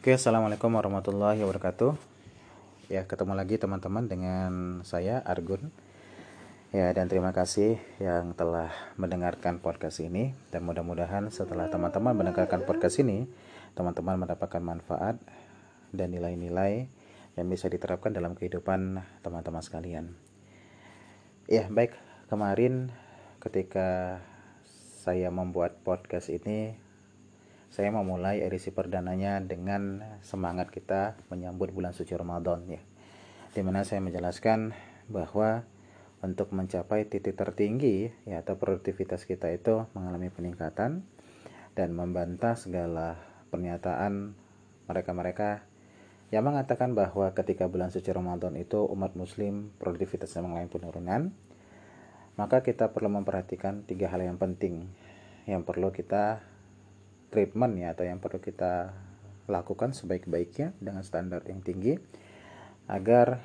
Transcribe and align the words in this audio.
Oke, 0.00 0.16
assalamualaikum 0.16 0.72
warahmatullahi 0.72 1.44
wabarakatuh. 1.44 1.92
Ya, 2.88 3.04
ketemu 3.04 3.36
lagi 3.36 3.60
teman-teman 3.60 4.08
dengan 4.08 4.80
saya 4.80 5.20
Argun. 5.28 5.68
Ya, 6.72 6.88
dan 6.96 7.04
terima 7.12 7.36
kasih 7.36 7.76
yang 8.00 8.32
telah 8.32 8.72
mendengarkan 8.96 9.60
podcast 9.60 10.00
ini. 10.00 10.32
Dan 10.48 10.64
mudah-mudahan 10.64 11.28
setelah 11.28 11.68
teman-teman 11.68 12.16
mendengarkan 12.16 12.64
podcast 12.64 12.96
ini, 13.04 13.28
teman-teman 13.76 14.24
mendapatkan 14.24 14.64
manfaat 14.64 15.20
dan 15.92 16.16
nilai-nilai 16.16 16.88
yang 17.36 17.46
bisa 17.52 17.68
diterapkan 17.68 18.16
dalam 18.16 18.32
kehidupan 18.32 19.04
teman-teman 19.20 19.60
sekalian. 19.60 20.16
Ya, 21.44 21.68
baik. 21.68 21.92
Kemarin 22.32 22.88
ketika 23.36 24.16
saya 25.04 25.28
membuat 25.28 25.76
podcast 25.84 26.32
ini 26.32 26.88
saya 27.70 27.94
memulai 27.94 28.42
edisi 28.42 28.74
perdananya 28.74 29.38
dengan 29.38 30.02
semangat 30.26 30.74
kita 30.74 31.14
menyambut 31.30 31.70
bulan 31.70 31.94
suci 31.94 32.18
Ramadan 32.18 32.66
ya. 32.66 32.82
Di 33.54 33.62
mana 33.62 33.86
saya 33.86 34.02
menjelaskan 34.02 34.74
bahwa 35.06 35.62
untuk 36.20 36.50
mencapai 36.50 37.06
titik 37.06 37.38
tertinggi 37.38 38.10
ya 38.28 38.42
atau 38.42 38.58
produktivitas 38.58 39.24
kita 39.24 39.48
itu 39.54 39.86
mengalami 39.94 40.28
peningkatan 40.28 41.06
dan 41.78 41.88
membantah 41.94 42.58
segala 42.58 43.16
pernyataan 43.48 44.34
mereka-mereka 44.90 45.64
yang 46.30 46.46
mengatakan 46.46 46.94
bahwa 46.94 47.30
ketika 47.34 47.66
bulan 47.66 47.90
suci 47.90 48.10
Ramadan 48.10 48.54
itu 48.58 48.82
umat 48.86 49.14
muslim 49.14 49.72
produktivitasnya 49.80 50.44
mengalami 50.44 50.70
penurunan 50.70 51.22
maka 52.38 52.62
kita 52.62 52.94
perlu 52.94 53.10
memperhatikan 53.10 53.82
tiga 53.88 54.12
hal 54.12 54.22
yang 54.22 54.38
penting 54.38 54.86
yang 55.48 55.66
perlu 55.66 55.90
kita 55.90 56.49
treatment 57.30 57.78
ya 57.78 57.94
atau 57.94 58.04
yang 58.04 58.18
perlu 58.18 58.42
kita 58.42 58.92
lakukan 59.50 59.94
sebaik-baiknya 59.94 60.74
dengan 60.78 61.02
standar 61.02 61.42
yang 61.46 61.62
tinggi 61.62 61.98
agar 62.86 63.42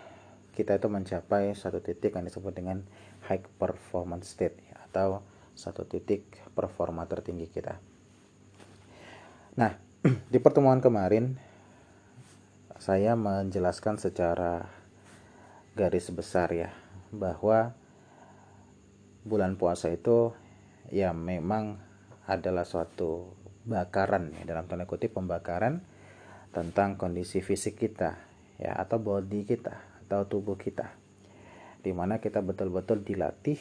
kita 0.53 0.78
itu 0.80 0.88
mencapai 0.88 1.53
satu 1.53 1.81
titik 1.81 2.16
yang 2.17 2.25
disebut 2.25 2.53
dengan 2.56 2.81
high 3.28 3.44
performance 3.59 4.33
state 4.33 4.58
ya, 4.69 4.78
atau 4.89 5.22
satu 5.56 5.83
titik 5.83 6.25
performa 6.53 7.06
tertinggi 7.06 7.47
kita. 7.50 7.75
Nah, 9.59 9.75
di 10.33 10.38
pertemuan 10.39 10.80
kemarin 10.80 11.38
saya 12.80 13.16
menjelaskan 13.16 13.97
secara 13.97 14.67
garis 15.75 16.08
besar 16.11 16.52
ya 16.56 16.72
bahwa 17.11 17.75
bulan 19.25 19.59
puasa 19.59 19.91
itu 19.91 20.31
ya 20.94 21.11
memang 21.11 21.81
adalah 22.30 22.63
suatu 22.63 23.33
bakaran 23.66 24.30
ya 24.38 24.45
dalam 24.45 24.69
tanda 24.69 24.85
kutip 24.85 25.17
pembakaran 25.17 25.81
tentang 26.53 26.95
kondisi 26.95 27.41
fisik 27.41 27.81
kita 27.81 28.16
ya 28.61 28.77
atau 28.77 29.02
body 29.02 29.44
kita 29.44 30.05
atau 30.07 30.30
tubuh 30.30 30.55
kita. 30.55 30.94
Di 31.81 31.91
mana 31.94 32.22
kita 32.22 32.41
betul-betul 32.41 33.02
dilatih 33.05 33.57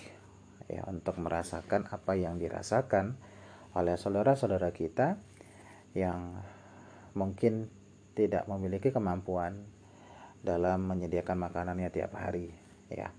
ya 0.69 0.85
untuk 0.89 1.21
merasakan 1.21 1.89
apa 1.89 2.17
yang 2.17 2.41
dirasakan 2.41 3.17
oleh 3.75 3.99
saudara-saudara 3.99 4.71
kita 4.71 5.19
yang 5.97 6.41
mungkin 7.19 7.69
tidak 8.15 8.47
memiliki 8.47 8.95
kemampuan 8.95 9.67
dalam 10.45 10.87
menyediakan 10.87 11.41
makanannya 11.51 11.89
tiap 11.91 12.15
hari 12.15 12.53
ya. 12.93 13.11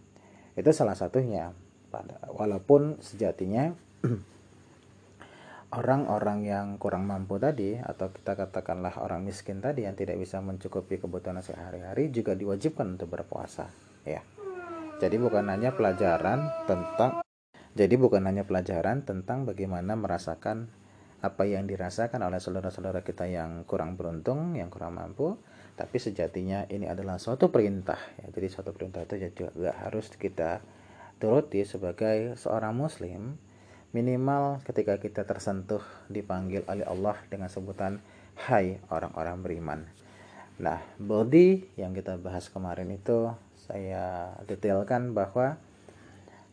Itu 0.56 0.72
salah 0.72 0.96
satunya. 0.96 1.52
Walaupun 2.32 3.00
sejatinya 3.00 3.72
orang-orang 5.76 6.48
yang 6.48 6.68
kurang 6.80 7.04
mampu 7.04 7.36
tadi 7.36 7.76
atau 7.76 8.08
kita 8.08 8.40
katakanlah 8.40 8.96
orang 9.04 9.28
miskin 9.28 9.60
tadi 9.60 9.84
yang 9.84 9.94
tidak 9.94 10.16
bisa 10.16 10.40
mencukupi 10.40 10.98
kebutuhan 11.04 11.44
sehari-hari 11.44 12.10
juga 12.16 12.32
diwajibkan 12.32 12.96
untuk 12.96 13.12
berpuasa 13.12 13.68
ya 14.08 14.24
jadi 15.04 15.20
bukan 15.20 15.52
hanya 15.52 15.76
pelajaran 15.76 16.48
tentang 16.64 17.20
jadi 17.76 17.96
bukan 18.00 18.24
hanya 18.24 18.48
pelajaran 18.48 19.04
tentang 19.04 19.44
bagaimana 19.44 20.00
merasakan 20.00 20.72
apa 21.20 21.44
yang 21.44 21.68
dirasakan 21.68 22.24
oleh 22.24 22.40
saudara-saudara 22.40 23.02
kita 23.02 23.26
yang 23.26 23.66
kurang 23.66 23.98
beruntung, 23.98 24.54
yang 24.54 24.70
kurang 24.70 24.96
mampu, 24.96 25.36
tapi 25.74 25.98
sejatinya 25.98 26.70
ini 26.70 26.86
adalah 26.86 27.18
suatu 27.18 27.50
perintah. 27.50 27.98
Ya, 28.22 28.30
jadi 28.30 28.48
suatu 28.48 28.72
perintah 28.72 29.04
itu 29.04 29.34
juga 29.34 29.74
harus 29.82 30.08
kita 30.14 30.62
turuti 31.18 31.66
sebagai 31.66 32.38
seorang 32.38 32.78
muslim 32.78 33.42
minimal 33.96 34.60
ketika 34.68 35.00
kita 35.00 35.24
tersentuh 35.24 35.80
dipanggil 36.12 36.68
oleh 36.68 36.84
Allah 36.84 37.16
dengan 37.32 37.48
sebutan 37.48 38.04
hai 38.52 38.84
orang-orang 38.92 39.40
beriman. 39.40 39.80
Nah 40.60 40.84
body 41.00 41.80
yang 41.80 41.96
kita 41.96 42.20
bahas 42.20 42.52
kemarin 42.52 42.92
itu 42.92 43.32
saya 43.56 44.36
detailkan 44.44 45.16
bahwa 45.16 45.56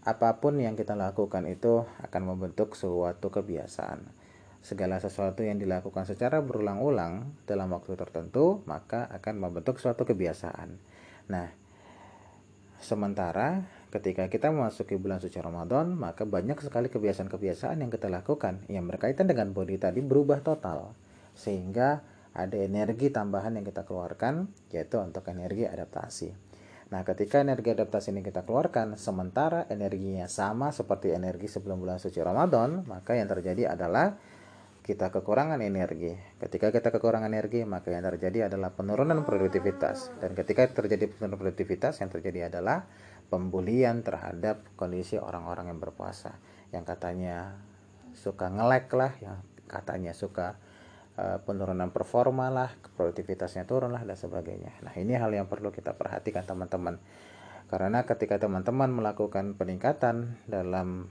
apa 0.07 0.39
pun 0.39 0.55
yang 0.63 0.79
kita 0.79 0.95
lakukan 0.95 1.43
itu 1.51 1.83
akan 2.07 2.23
membentuk 2.31 2.79
suatu 2.79 3.35
kebiasaan. 3.35 4.07
Segala 4.63 5.03
sesuatu 5.03 5.43
yang 5.43 5.59
dilakukan 5.59 6.07
secara 6.07 6.39
berulang-ulang 6.39 7.27
dalam 7.51 7.75
waktu 7.75 7.99
tertentu 7.99 8.63
maka 8.71 9.11
akan 9.11 9.43
membentuk 9.43 9.83
suatu 9.83 10.07
kebiasaan. 10.07 10.79
Nah 11.27 11.51
sementara 12.83 13.65
ketika 13.89 14.29
kita 14.29 14.51
memasuki 14.51 14.99
bulan 14.99 15.23
suci 15.23 15.39
Ramadan, 15.39 15.95
maka 15.95 16.27
banyak 16.27 16.59
sekali 16.61 16.91
kebiasaan-kebiasaan 16.91 17.81
yang 17.81 17.91
kita 17.91 18.11
lakukan 18.11 18.67
yang 18.69 18.85
berkaitan 18.91 19.31
dengan 19.31 19.55
body 19.55 19.79
tadi 19.81 20.05
berubah 20.05 20.43
total. 20.43 20.93
Sehingga 21.33 22.03
ada 22.33 22.57
energi 22.57 23.09
tambahan 23.09 23.57
yang 23.57 23.65
kita 23.65 23.85
keluarkan, 23.89 24.49
yaitu 24.73 25.01
untuk 25.01 25.25
energi 25.33 25.69
adaptasi. 25.69 26.53
Nah, 26.93 27.09
ketika 27.09 27.41
energi 27.41 27.73
adaptasi 27.73 28.13
ini 28.13 28.21
kita 28.21 28.45
keluarkan, 28.45 29.01
sementara 29.01 29.65
energinya 29.73 30.29
sama 30.29 30.69
seperti 30.77 31.17
energi 31.17 31.49
sebelum 31.49 31.81
bulan 31.81 31.97
suci 31.97 32.21
Ramadan, 32.21 32.85
maka 32.85 33.17
yang 33.17 33.33
terjadi 33.33 33.73
adalah 33.73 34.21
kita 34.83 35.15
kekurangan 35.15 35.63
energi. 35.63 36.19
Ketika 36.43 36.75
kita 36.75 36.91
kekurangan 36.91 37.31
energi, 37.31 37.63
maka 37.63 37.95
yang 37.95 38.03
terjadi 38.03 38.51
adalah 38.51 38.75
penurunan 38.75 39.23
produktivitas. 39.23 40.11
Dan 40.19 40.35
ketika 40.35 40.67
terjadi 40.71 41.07
penurunan 41.07 41.39
produktivitas, 41.39 42.03
yang 42.03 42.11
terjadi 42.11 42.51
adalah 42.51 42.91
pembulian 43.33 44.05
terhadap 44.05 44.61
kondisi 44.77 45.17
orang-orang 45.17 45.73
yang 45.73 45.81
berpuasa 45.81 46.37
yang 46.69 46.85
katanya 46.85 47.57
suka 48.13 48.53
ngelek 48.53 48.93
lah 48.93 49.17
yang 49.25 49.41
katanya 49.73 50.13
suka 50.13 50.61
uh, 51.17 51.41
penurunan 51.41 51.89
performa 51.89 52.53
lah 52.53 52.69
produktivitasnya 52.93 53.65
turun 53.65 53.97
lah 53.97 54.05
dan 54.05 54.21
sebagainya 54.21 54.77
nah 54.85 54.93
ini 54.93 55.17
hal 55.17 55.33
yang 55.33 55.49
perlu 55.49 55.73
kita 55.73 55.97
perhatikan 55.97 56.45
teman-teman 56.45 57.01
karena 57.73 58.05
ketika 58.05 58.37
teman-teman 58.37 58.93
melakukan 58.93 59.57
peningkatan 59.57 60.37
dalam 60.45 61.09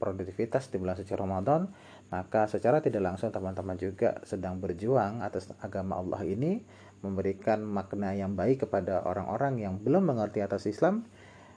produktivitas 0.00 0.72
di 0.72 0.80
bulan 0.80 0.96
suci 0.96 1.12
Ramadan 1.12 1.68
maka 2.14 2.46
secara 2.46 2.78
tidak 2.78 3.02
langsung 3.02 3.34
teman-teman 3.34 3.74
juga 3.74 4.22
sedang 4.22 4.62
berjuang 4.62 5.18
atas 5.18 5.50
agama 5.58 5.98
Allah 5.98 6.22
ini 6.22 6.62
memberikan 7.02 7.66
makna 7.66 8.14
yang 8.14 8.38
baik 8.38 8.70
kepada 8.70 9.02
orang-orang 9.02 9.58
yang 9.58 9.74
belum 9.82 10.14
mengerti 10.14 10.38
atas 10.38 10.70
Islam 10.70 11.10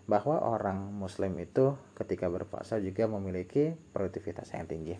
bahwa 0.09 0.41
orang 0.41 0.97
muslim 0.97 1.38
itu 1.38 1.78
ketika 1.94 2.25
berpuasa 2.25 2.81
juga 2.81 3.06
memiliki 3.06 3.78
produktivitas 3.94 4.50
yang 4.57 4.66
tinggi. 4.66 4.97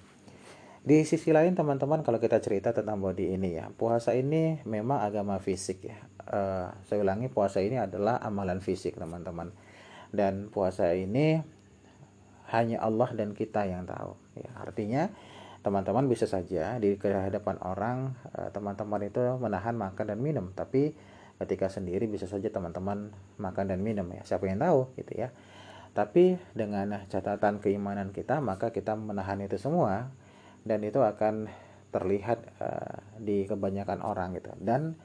Di 0.86 1.04
sisi 1.04 1.34
lain 1.34 1.58
teman-teman 1.58 2.06
kalau 2.06 2.22
kita 2.22 2.38
cerita 2.38 2.70
tentang 2.72 3.02
body 3.02 3.34
ini 3.34 3.58
ya, 3.58 3.68
puasa 3.74 4.14
ini 4.14 4.62
memang 4.64 5.02
agama 5.02 5.42
fisik 5.42 5.90
ya. 5.90 5.98
Uh, 6.28 6.70
saya 6.86 7.02
ulangi 7.02 7.34
puasa 7.34 7.66
ini 7.66 7.82
adalah 7.82 8.22
amalan 8.22 8.62
fisik 8.62 8.94
teman-teman. 8.96 9.52
Dan 10.14 10.48
puasa 10.48 10.96
ini 10.96 11.44
hanya 12.52 12.80
Allah 12.80 13.12
dan 13.12 13.36
kita 13.36 13.68
yang 13.68 13.84
tahu. 13.84 14.16
Ya, 14.40 14.52
artinya 14.60 15.12
teman-teman 15.68 16.08
bisa 16.08 16.24
saja 16.24 16.80
di 16.80 16.96
hadapan 16.96 17.60
orang 17.60 18.16
eh, 18.40 18.48
teman-teman 18.56 19.04
itu 19.04 19.20
menahan 19.36 19.76
makan 19.76 20.16
dan 20.16 20.20
minum, 20.24 20.56
tapi 20.56 20.96
ketika 21.44 21.68
sendiri 21.68 22.08
bisa 22.08 22.24
saja 22.24 22.48
teman-teman 22.48 23.12
makan 23.36 23.68
dan 23.68 23.84
minum 23.84 24.08
ya. 24.16 24.24
Siapa 24.24 24.48
yang 24.48 24.64
tahu 24.64 24.96
gitu 24.96 25.28
ya. 25.28 25.30
Tapi 25.92 26.40
dengan 26.56 27.04
catatan 27.12 27.60
keimanan 27.60 28.16
kita 28.16 28.40
maka 28.40 28.72
kita 28.72 28.96
menahan 28.96 29.44
itu 29.44 29.60
semua. 29.60 30.10
Dan 30.68 30.84
itu 30.84 31.00
akan 31.00 31.48
terlihat 31.96 32.40
uh, 32.60 33.00
di 33.16 33.48
kebanyakan 33.48 34.04
orang 34.04 34.36
gitu. 34.36 34.52
Dan 34.60 35.00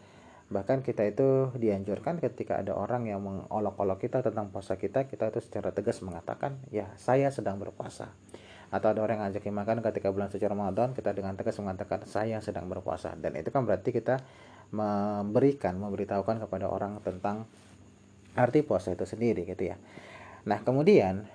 bahkan 0.52 0.84
kita 0.84 1.06
itu 1.08 1.54
dianjurkan 1.56 2.20
ketika 2.20 2.60
ada 2.60 2.76
orang 2.76 3.08
yang 3.08 3.24
mengolok-olok 3.24 4.04
kita 4.04 4.20
tentang 4.20 4.52
puasa 4.52 4.76
kita 4.76 5.08
kita 5.08 5.32
itu 5.32 5.40
secara 5.40 5.72
tegas 5.72 6.04
mengatakan 6.04 6.60
ya 6.68 6.92
saya 7.00 7.32
sedang 7.32 7.56
berpuasa 7.56 8.12
atau 8.72 8.88
ada 8.88 9.04
orang 9.04 9.20
yang 9.20 9.24
ngajakin 9.28 9.52
makan 9.52 9.76
ketika 9.84 10.08
bulan 10.08 10.32
suci 10.32 10.48
Ramadan 10.48 10.96
kita 10.96 11.12
dengan 11.12 11.36
tegas 11.36 11.60
mengatakan 11.60 12.08
saya 12.08 12.40
sedang 12.40 12.72
berpuasa 12.72 13.12
dan 13.20 13.36
itu 13.36 13.52
kan 13.52 13.68
berarti 13.68 13.92
kita 13.92 14.24
memberikan 14.72 15.76
memberitahukan 15.76 16.48
kepada 16.48 16.72
orang 16.72 17.04
tentang 17.04 17.44
arti 18.32 18.64
puasa 18.64 18.96
itu 18.96 19.04
sendiri 19.04 19.44
gitu 19.44 19.68
ya. 19.68 19.76
Nah, 20.48 20.64
kemudian 20.64 21.28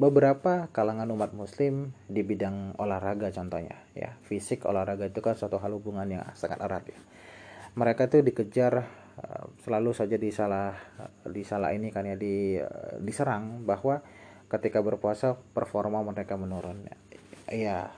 beberapa 0.00 0.66
kalangan 0.74 1.06
umat 1.14 1.30
muslim 1.36 1.94
di 2.10 2.26
bidang 2.26 2.74
olahraga 2.80 3.30
contohnya 3.30 3.76
ya. 3.92 4.16
Fisik 4.24 4.66
olahraga 4.66 5.06
itu 5.06 5.20
kan 5.20 5.36
suatu 5.36 5.60
hal 5.60 5.76
hubungan 5.76 6.08
yang 6.08 6.24
sangat 6.34 6.58
erat 6.64 6.88
ya. 6.90 7.00
mereka 7.78 8.10
tuh 8.10 8.26
dikejar 8.26 8.82
uh, 9.20 9.44
selalu 9.62 9.94
saja 9.94 10.18
disalah 10.18 10.74
disalah 11.22 11.70
ini 11.70 11.94
kan 11.94 12.02
ya 12.02 12.18
di 12.18 12.58
uh, 12.58 12.98
diserang 12.98 13.62
bahwa 13.62 14.02
ketika 14.50 14.82
berpuasa 14.82 15.38
performa 15.54 16.02
mereka 16.02 16.34
menurun. 16.34 16.90
Ya 17.50 17.94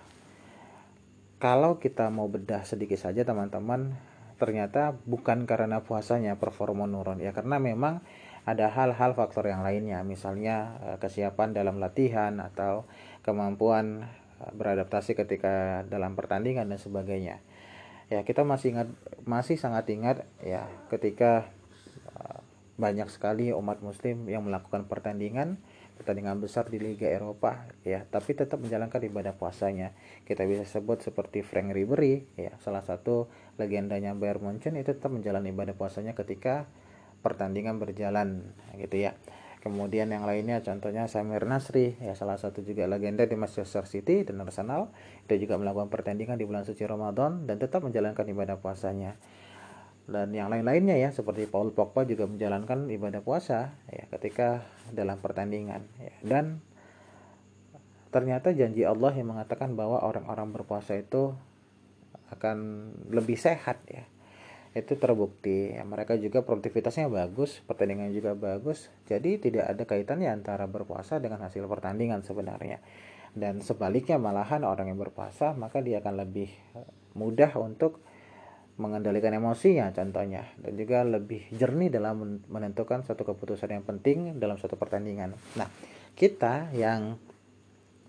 kalau 1.43 1.82
kita 1.82 2.06
mau 2.12 2.31
bedah 2.31 2.62
sedikit 2.62 3.00
saja 3.00 3.26
teman-teman 3.26 3.99
ternyata 4.38 4.94
bukan 5.08 5.49
karena 5.49 5.82
puasanya 5.82 6.38
performa 6.38 6.87
menurun. 6.87 7.19
Ya 7.19 7.34
karena 7.34 7.58
memang 7.58 8.04
ada 8.46 8.70
hal-hal 8.70 9.14
faktor 9.19 9.50
yang 9.50 9.66
lainnya. 9.66 10.06
Misalnya 10.06 10.78
uh, 10.82 10.99
kesiapan 11.02 11.56
dalam 11.56 11.82
latihan 11.82 12.38
atau 12.38 12.87
kemampuan 13.26 14.06
beradaptasi 14.50 15.14
ketika 15.14 15.87
dalam 15.87 16.19
pertandingan 16.19 16.66
dan 16.66 16.78
sebagainya. 16.78 17.38
Ya 18.10 18.26
kita 18.26 18.43
masih 18.43 18.75
ingat 18.76 18.88
masih 19.25 19.56
sangat 19.56 19.87
ingat 19.88 20.26
ya 20.43 20.66
ketika 20.90 21.46
uh, 22.19 22.43
banyak 22.76 23.06
sekali 23.08 23.55
umat 23.55 23.78
muslim 23.78 24.26
yang 24.26 24.43
melakukan 24.43 24.90
pertandingan 24.90 25.62
pertandingan 26.02 26.43
besar 26.43 26.66
di 26.66 26.82
Liga 26.82 27.06
Eropa 27.06 27.70
ya. 27.87 28.02
Tapi 28.02 28.34
tetap 28.34 28.58
menjalankan 28.58 28.99
ibadah 29.06 29.38
puasanya. 29.38 29.94
Kita 30.26 30.43
bisa 30.43 30.66
sebut 30.66 30.99
seperti 30.99 31.46
Frank 31.46 31.70
Ribery 31.70 32.26
ya. 32.34 32.58
Salah 32.58 32.82
satu 32.82 33.31
legendanya 33.62 34.19
Bayern 34.19 34.43
Munchen 34.43 34.75
itu 34.75 34.90
tetap 34.90 35.14
menjalani 35.14 35.54
ibadah 35.54 35.78
puasanya 35.78 36.19
ketika 36.19 36.66
pertandingan 37.22 37.78
berjalan 37.78 38.50
gitu 38.75 38.99
ya. 38.99 39.14
Kemudian 39.62 40.10
yang 40.10 40.26
lainnya 40.26 40.58
contohnya 40.58 41.06
Samir 41.06 41.46
Nasri, 41.46 41.94
ya. 42.02 42.19
Salah 42.19 42.34
satu 42.34 42.66
juga 42.66 42.90
legenda 42.90 43.22
di 43.22 43.38
Manchester 43.38 43.87
City 43.87 44.26
dan 44.26 44.43
Arsenal. 44.43 44.90
Dia 45.31 45.38
juga 45.38 45.55
melakukan 45.55 45.87
pertandingan 45.87 46.34
di 46.34 46.43
bulan 46.43 46.66
suci 46.66 46.82
Ramadan 46.82 47.46
dan 47.46 47.62
tetap 47.62 47.87
menjalankan 47.87 48.26
ibadah 48.26 48.58
puasanya. 48.58 49.14
Dan 50.02 50.34
yang 50.34 50.50
lain-lainnya 50.50 50.99
ya 50.99 51.14
seperti 51.14 51.46
Paul 51.46 51.70
Pogba 51.70 52.02
juga 52.02 52.26
menjalankan 52.26 52.90
ibadah 52.90 53.22
puasa 53.22 53.70
ya 53.87 54.04
ketika 54.10 54.66
dalam 54.90 55.22
pertandingan 55.22 55.87
ya. 56.02 56.14
Dan 56.26 56.58
ternyata 58.10 58.50
janji 58.50 58.82
Allah 58.82 59.14
yang 59.14 59.31
mengatakan 59.31 59.78
bahwa 59.78 60.02
orang-orang 60.02 60.50
berpuasa 60.50 60.99
itu 60.99 61.32
akan 62.34 62.56
lebih 63.14 63.38
sehat 63.38 63.78
ya. 63.87 64.04
Itu 64.72 64.96
terbukti. 64.96 65.76
Ya, 65.76 65.84
mereka 65.84 66.19
juga 66.19 66.43
produktivitasnya 66.43 67.06
bagus 67.06 67.62
pertandingan 67.64 68.10
juga 68.10 68.34
bagus. 68.34 68.90
Jadi 69.06 69.38
tidak 69.38 69.70
ada 69.70 69.84
kaitannya 69.87 70.32
antara 70.34 70.66
berpuasa 70.66 71.22
dengan 71.22 71.46
hasil 71.46 71.62
pertandingan 71.70 72.26
sebenarnya. 72.26 72.82
Dan 73.32 73.64
sebaliknya 73.64 74.20
malahan 74.20 74.66
orang 74.66 74.93
yang 74.93 75.00
berpuasa 75.00 75.56
maka 75.56 75.81
dia 75.81 76.05
akan 76.05 76.26
lebih 76.26 76.52
eh, 76.76 76.88
mudah 77.16 77.55
untuk 77.56 78.02
mengendalikan 78.80 79.36
emosinya 79.36 79.92
contohnya 79.92 80.48
dan 80.56 80.72
juga 80.80 81.04
lebih 81.04 81.44
jernih 81.52 81.92
dalam 81.92 82.40
menentukan 82.48 83.04
suatu 83.04 83.22
keputusan 83.28 83.69
yang 83.69 83.84
penting 83.84 84.40
dalam 84.40 84.56
suatu 84.56 84.80
pertandingan. 84.80 85.36
Nah 85.60 85.69
kita 86.16 86.72
yang 86.72 87.20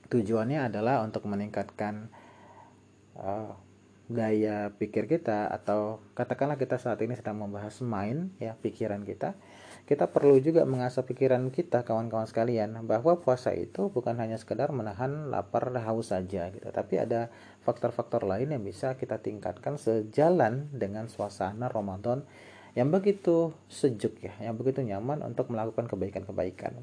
tujuannya 0.08 0.72
adalah 0.72 1.04
untuk 1.04 1.28
meningkatkan 1.28 2.08
uh, 3.20 3.56
gaya 4.12 4.72
pikir 4.76 5.08
kita 5.08 5.48
atau 5.48 6.04
katakanlah 6.14 6.60
kita 6.60 6.76
saat 6.76 7.00
ini 7.02 7.16
sedang 7.16 7.40
membahas 7.40 7.80
main 7.82 8.30
ya 8.38 8.54
pikiran 8.60 9.08
kita 9.08 9.34
kita 9.84 10.08
perlu 10.08 10.40
juga 10.40 10.64
mengasah 10.64 11.04
pikiran 11.04 11.52
kita 11.52 11.84
kawan-kawan 11.84 12.24
sekalian 12.24 12.88
bahwa 12.88 13.20
puasa 13.20 13.52
itu 13.52 13.92
bukan 13.92 14.16
hanya 14.16 14.40
sekedar 14.40 14.72
menahan 14.72 15.28
lapar 15.28 15.76
dan 15.76 15.84
haus 15.84 16.16
saja 16.16 16.48
gitu 16.56 16.72
tapi 16.72 17.04
ada 17.04 17.28
faktor-faktor 17.68 18.24
lain 18.24 18.56
yang 18.56 18.64
bisa 18.64 18.96
kita 18.96 19.20
tingkatkan 19.20 19.76
sejalan 19.76 20.72
dengan 20.72 21.12
suasana 21.12 21.68
Ramadan 21.68 22.24
yang 22.74 22.90
begitu 22.90 23.54
sejuk 23.70 24.18
ya 24.24 24.34
yang 24.42 24.58
begitu 24.58 24.82
nyaman 24.82 25.22
untuk 25.22 25.54
melakukan 25.54 25.86
kebaikan-kebaikan. 25.86 26.82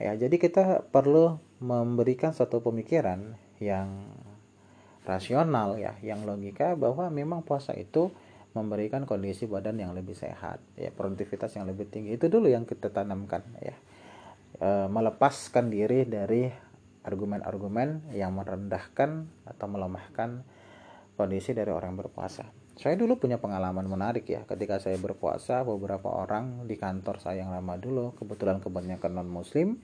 Ya 0.00 0.16
jadi 0.16 0.36
kita 0.40 0.88
perlu 0.88 1.36
memberikan 1.60 2.32
satu 2.32 2.62
pemikiran 2.64 3.36
yang 3.60 4.08
rasional 5.04 5.76
ya 5.76 5.98
yang 6.00 6.22
logika 6.24 6.78
bahwa 6.78 7.10
memang 7.10 7.42
puasa 7.42 7.74
itu 7.74 8.14
memberikan 8.50 9.06
kondisi 9.06 9.46
badan 9.46 9.78
yang 9.78 9.94
lebih 9.94 10.18
sehat 10.18 10.58
ya 10.74 10.90
produktivitas 10.90 11.54
yang 11.54 11.70
lebih 11.70 11.86
tinggi. 11.86 12.18
Itu 12.18 12.26
dulu 12.26 12.50
yang 12.50 12.66
kita 12.66 12.90
tanamkan 12.90 13.46
ya. 13.62 13.76
E, 14.58 14.68
melepaskan 14.90 15.70
diri 15.70 16.02
dari 16.06 16.50
argumen-argumen 17.06 18.12
yang 18.12 18.34
merendahkan 18.34 19.26
atau 19.46 19.66
melemahkan 19.70 20.42
kondisi 21.14 21.54
dari 21.54 21.70
orang 21.70 21.94
berpuasa. 21.96 22.48
Saya 22.80 22.96
dulu 22.96 23.20
punya 23.20 23.36
pengalaman 23.36 23.84
menarik 23.84 24.24
ya. 24.24 24.42
Ketika 24.48 24.80
saya 24.80 24.96
berpuasa 24.96 25.62
beberapa 25.62 26.10
orang 26.10 26.64
di 26.64 26.80
kantor 26.80 27.20
saya 27.20 27.44
yang 27.44 27.52
lama 27.52 27.76
dulu 27.76 28.16
kebetulan 28.16 28.58
kebanyakan 28.58 29.20
non 29.20 29.28
muslim 29.28 29.78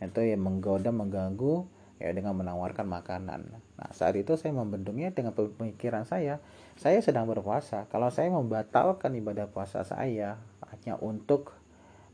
itu 0.00 0.20
yang 0.24 0.40
menggoda 0.40 0.90
mengganggu 0.90 1.79
ya 2.00 2.10
dengan 2.16 2.32
menawarkan 2.32 2.88
makanan. 2.88 3.40
Nah, 3.52 3.90
saat 3.92 4.16
itu 4.16 4.32
saya 4.40 4.56
membendungnya 4.56 5.12
dengan 5.12 5.36
pemikiran 5.36 6.08
saya, 6.08 6.40
saya 6.80 6.98
sedang 7.04 7.28
berpuasa. 7.28 7.84
Kalau 7.92 8.08
saya 8.08 8.32
membatalkan 8.32 9.12
ibadah 9.20 9.52
puasa 9.52 9.84
saya 9.84 10.40
hanya 10.72 10.96
untuk 10.96 11.52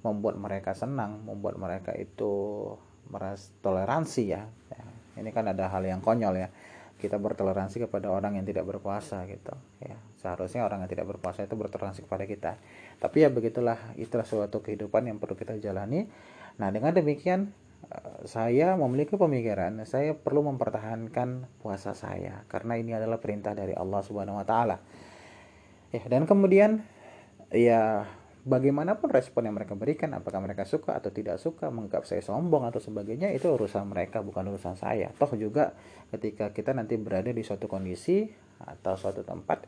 membuat 0.03 0.43
mereka 0.43 0.75
senang, 0.75 1.23
membuat 1.23 1.55
mereka 1.55 1.95
itu 1.95 2.75
merasa 3.07 3.55
toleransi 3.63 4.25
ya. 4.27 4.43
ya. 4.75 4.85
Ini 5.23 5.31
kan 5.31 5.47
ada 5.47 5.71
hal 5.71 5.87
yang 5.87 6.03
konyol 6.03 6.35
ya. 6.35 6.51
Kita 6.97 7.21
bertoleransi 7.21 7.87
kepada 7.87 8.11
orang 8.11 8.41
yang 8.41 8.47
tidak 8.49 8.67
berpuasa 8.67 9.23
gitu 9.31 9.55
ya. 9.79 9.95
Seharusnya 10.19 10.67
orang 10.67 10.83
yang 10.83 10.91
tidak 10.91 11.07
berpuasa 11.15 11.47
itu 11.47 11.55
bertoleransi 11.55 12.03
kepada 12.03 12.25
kita. 12.27 12.53
Tapi 12.99 13.23
ya 13.23 13.31
begitulah, 13.31 13.79
itulah 13.95 14.27
suatu 14.27 14.59
kehidupan 14.67 15.07
yang 15.07 15.23
perlu 15.23 15.39
kita 15.39 15.55
jalani. 15.63 16.11
Nah, 16.57 16.73
dengan 16.73 16.91
demikian 16.91 17.55
saya 18.27 18.75
memiliki 18.75 19.15
pemikiran 19.15 19.87
saya 19.87 20.13
perlu 20.19 20.43
mempertahankan 20.51 21.47
puasa 21.63 21.95
saya 21.95 22.43
karena 22.51 22.75
ini 22.75 22.93
adalah 22.99 23.23
perintah 23.23 23.55
dari 23.55 23.73
Allah 23.73 24.03
Subhanahu 24.03 24.43
wa 24.43 24.47
taala. 24.47 24.83
Ya, 25.95 26.03
dan 26.11 26.27
kemudian 26.27 26.83
ya 27.55 28.11
bagaimanapun 28.47 29.11
respon 29.11 29.47
yang 29.47 29.55
mereka 29.55 29.79
berikan 29.79 30.15
apakah 30.19 30.43
mereka 30.43 30.67
suka 30.67 30.99
atau 30.99 31.15
tidak 31.15 31.39
suka 31.39 31.71
menganggap 31.71 32.07
saya 32.07 32.23
sombong 32.23 32.67
atau 32.67 32.83
sebagainya 32.83 33.31
itu 33.31 33.47
urusan 33.51 33.87
mereka 33.87 34.23
bukan 34.23 34.51
urusan 34.51 34.75
saya. 34.75 35.15
Toh 35.15 35.31
juga 35.39 35.75
ketika 36.11 36.51
kita 36.51 36.75
nanti 36.75 36.99
berada 36.99 37.31
di 37.31 37.43
suatu 37.47 37.71
kondisi 37.71 38.27
atau 38.63 38.99
suatu 38.99 39.23
tempat 39.23 39.67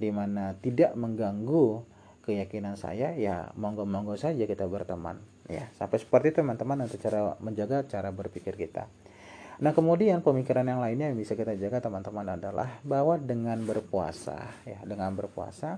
di 0.00 0.10
mana 0.10 0.58
tidak 0.58 0.98
mengganggu 0.98 1.86
keyakinan 2.24 2.74
saya 2.74 3.14
ya 3.14 3.50
monggo-monggo 3.58 4.14
saja 4.14 4.46
kita 4.46 4.64
berteman 4.66 5.20
ya 5.50 5.66
sampai 5.74 5.98
seperti 5.98 6.30
itu 6.30 6.46
teman-teman 6.46 6.86
untuk 6.86 7.02
cara 7.02 7.34
menjaga 7.42 7.82
cara 7.90 8.14
berpikir 8.14 8.54
kita. 8.54 8.86
Nah 9.60 9.76
kemudian 9.76 10.24
pemikiran 10.24 10.64
yang 10.64 10.80
lainnya 10.80 11.12
yang 11.12 11.18
bisa 11.20 11.36
kita 11.36 11.52
jaga 11.58 11.84
teman-teman 11.84 12.38
adalah 12.38 12.80
bahwa 12.80 13.20
dengan 13.20 13.60
berpuasa 13.66 14.48
ya 14.64 14.80
dengan 14.86 15.12
berpuasa 15.12 15.76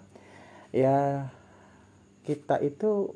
ya 0.70 1.26
kita 2.22 2.62
itu 2.62 3.10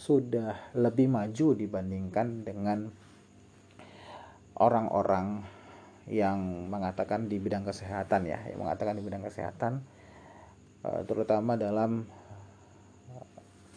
sudah 0.00 0.72
lebih 0.72 1.12
maju 1.12 1.52
dibandingkan 1.52 2.48
dengan 2.48 2.88
orang-orang 4.56 5.44
yang 6.08 6.68
mengatakan 6.72 7.28
di 7.28 7.36
bidang 7.36 7.68
kesehatan 7.68 8.24
ya 8.24 8.40
yang 8.48 8.64
mengatakan 8.64 8.96
di 8.96 9.04
bidang 9.04 9.28
kesehatan 9.28 9.84
eh, 10.88 11.02
terutama 11.04 11.60
dalam 11.60 12.08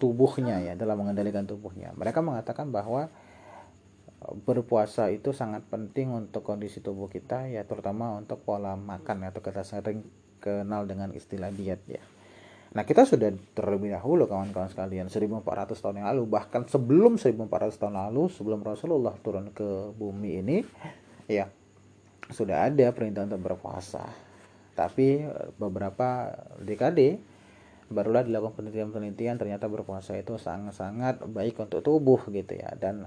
tubuhnya 0.03 0.60
ya 0.60 0.74
dalam 0.75 1.00
mengendalikan 1.00 1.48
tubuhnya. 1.48 1.95
Mereka 1.95 2.19
mengatakan 2.19 2.75
bahwa 2.75 3.07
e, 4.19 4.27
berpuasa 4.43 5.07
itu 5.15 5.31
sangat 5.31 5.63
penting 5.72 6.12
untuk 6.12 6.43
kondisi 6.43 6.83
tubuh 6.83 7.07
kita 7.07 7.48
ya 7.48 7.63
terutama 7.63 8.19
untuk 8.19 8.43
pola 8.43 8.75
makan 8.75 9.31
atau 9.31 9.39
kita 9.39 9.63
sering 9.63 10.03
kenal 10.43 10.83
dengan 10.83 11.15
istilah 11.15 11.55
diet 11.55 11.79
ya. 11.88 12.03
Nah 12.75 12.83
kita 12.83 13.07
sudah 13.07 13.31
terlebih 13.55 13.95
dahulu 13.95 14.27
kawan-kawan 14.27 14.67
sekalian 14.67 15.07
1400 15.07 15.72
tahun 15.79 16.03
yang 16.03 16.07
lalu 16.12 16.24
bahkan 16.27 16.67
sebelum 16.67 17.15
1400 17.15 17.79
tahun 17.79 17.95
lalu 17.95 18.27
sebelum 18.27 18.60
Rasulullah 18.60 19.15
turun 19.24 19.55
ke 19.55 19.95
bumi 19.95 20.43
ini 20.43 20.57
ya 21.31 21.48
sudah 22.27 22.67
ada 22.67 22.91
perintah 22.91 23.24
untuk 23.24 23.39
berpuasa. 23.39 24.03
Tapi 24.75 25.24
e, 25.24 25.55
beberapa 25.55 26.36
dekade 26.60 27.31
barulah 27.93 28.25
dilakukan 28.25 28.57
penelitian-penelitian 28.57 29.38
ternyata 29.38 29.69
berpuasa 29.69 30.17
itu 30.17 30.41
sangat-sangat 30.41 31.21
baik 31.29 31.55
untuk 31.62 31.85
tubuh 31.85 32.19
gitu 32.33 32.57
ya. 32.57 32.73
Dan 32.75 33.05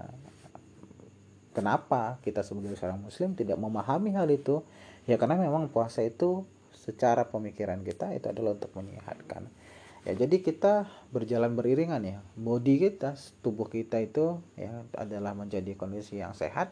kenapa 1.51 2.23
kita 2.23 2.47
sebagai 2.47 2.79
seorang 2.79 3.03
muslim 3.03 3.35
tidak 3.35 3.59
memahami 3.59 4.15
hal 4.15 4.31
itu? 4.31 4.63
Ya 5.11 5.19
karena 5.19 5.37
memang 5.37 5.69
puasa 5.69 6.07
itu 6.07 6.47
secara 6.73 7.27
pemikiran 7.27 7.83
kita 7.83 8.15
itu 8.15 8.31
adalah 8.31 8.55
untuk 8.55 8.71
menyehatkan. 8.79 9.51
Ya 10.07 10.15
jadi 10.15 10.39
kita 10.39 10.87
berjalan 11.11 11.59
beriringan 11.59 12.03
ya. 12.07 12.23
Body 12.39 12.79
kita 12.79 13.19
tubuh 13.43 13.67
kita 13.67 13.99
itu 13.99 14.39
ya 14.55 14.87
adalah 14.95 15.35
menjadi 15.35 15.75
kondisi 15.75 16.23
yang 16.23 16.33
sehat. 16.33 16.71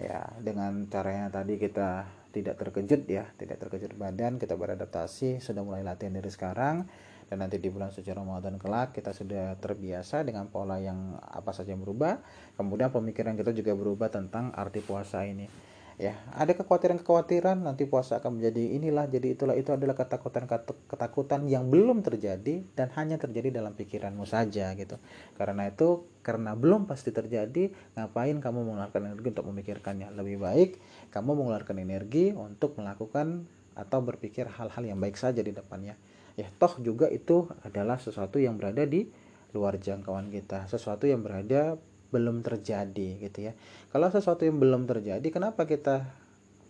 Ya 0.00 0.32
dengan 0.40 0.88
caranya 0.88 1.28
tadi 1.28 1.60
kita 1.60 2.08
tidak 2.36 2.60
terkejut 2.60 3.08
ya 3.08 3.24
tidak 3.40 3.56
terkejut 3.64 3.96
badan 3.96 4.36
kita 4.36 4.60
beradaptasi 4.60 5.40
sudah 5.40 5.64
mulai 5.64 5.80
latihan 5.80 6.12
dari 6.12 6.28
sekarang 6.28 6.84
dan 7.26 7.42
nanti 7.42 7.58
di 7.58 7.66
bulan 7.66 7.90
suci 7.90 8.14
Ramadan 8.14 8.54
kelak 8.54 8.94
kita 8.94 9.10
sudah 9.10 9.58
terbiasa 9.58 10.22
dengan 10.22 10.46
pola 10.46 10.78
yang 10.78 11.18
apa 11.18 11.50
saja 11.50 11.74
yang 11.74 11.82
berubah. 11.82 12.22
Kemudian 12.54 12.94
pemikiran 12.94 13.34
kita 13.34 13.50
juga 13.50 13.74
berubah 13.74 14.08
tentang 14.14 14.54
arti 14.54 14.78
puasa 14.78 15.26
ini. 15.26 15.50
Ya 15.96 16.12
ada 16.36 16.52
kekhawatiran-kekhawatiran 16.52 17.64
nanti 17.64 17.88
puasa 17.88 18.20
akan 18.20 18.38
menjadi 18.38 18.78
inilah 18.78 19.10
jadi 19.10 19.32
itulah. 19.34 19.56
Itu 19.58 19.74
adalah 19.74 19.96
ketakutan 19.98 20.46
ketakutan 20.86 21.48
yang 21.50 21.66
belum 21.66 22.04
terjadi 22.04 22.62
dan 22.78 22.92
hanya 22.94 23.16
terjadi 23.18 23.48
dalam 23.48 23.74
pikiranmu 23.74 24.22
saja 24.28 24.76
gitu. 24.76 25.00
Karena 25.34 25.66
itu 25.66 26.06
karena 26.20 26.54
belum 26.54 26.86
pasti 26.86 27.10
terjadi 27.10 27.72
ngapain 27.98 28.38
kamu 28.38 28.58
mengeluarkan 28.70 29.02
energi 29.08 29.28
untuk 29.34 29.46
memikirkannya? 29.50 30.14
Lebih 30.14 30.36
baik 30.36 30.70
kamu 31.10 31.32
mengeluarkan 31.42 31.80
energi 31.80 32.36
untuk 32.36 32.76
melakukan 32.78 33.48
atau 33.72 33.98
berpikir 34.04 34.46
hal-hal 34.52 34.84
yang 34.84 35.00
baik 35.00 35.16
saja 35.16 35.40
di 35.40 35.50
depannya 35.52 35.96
ya 36.36 36.48
toh 36.60 36.76
juga 36.84 37.08
itu 37.08 37.48
adalah 37.64 37.96
sesuatu 37.96 38.36
yang 38.36 38.60
berada 38.60 38.84
di 38.84 39.08
luar 39.56 39.80
jangkauan 39.80 40.28
kita 40.28 40.68
sesuatu 40.68 41.08
yang 41.08 41.24
berada 41.24 41.80
belum 42.14 42.42
terjadi 42.42 43.20
gitu 43.20 43.38
ya. 43.50 43.52
Kalau 43.90 44.08
sesuatu 44.08 44.46
yang 44.46 44.56
belum 44.62 44.86
terjadi 44.86 45.26
kenapa 45.28 45.66
kita 45.66 46.06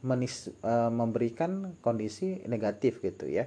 menis, 0.03 0.49
uh, 0.65 0.89
memberikan 0.89 1.77
kondisi 1.85 2.41
negatif 2.49 2.99
gitu 3.05 3.29
ya? 3.29 3.47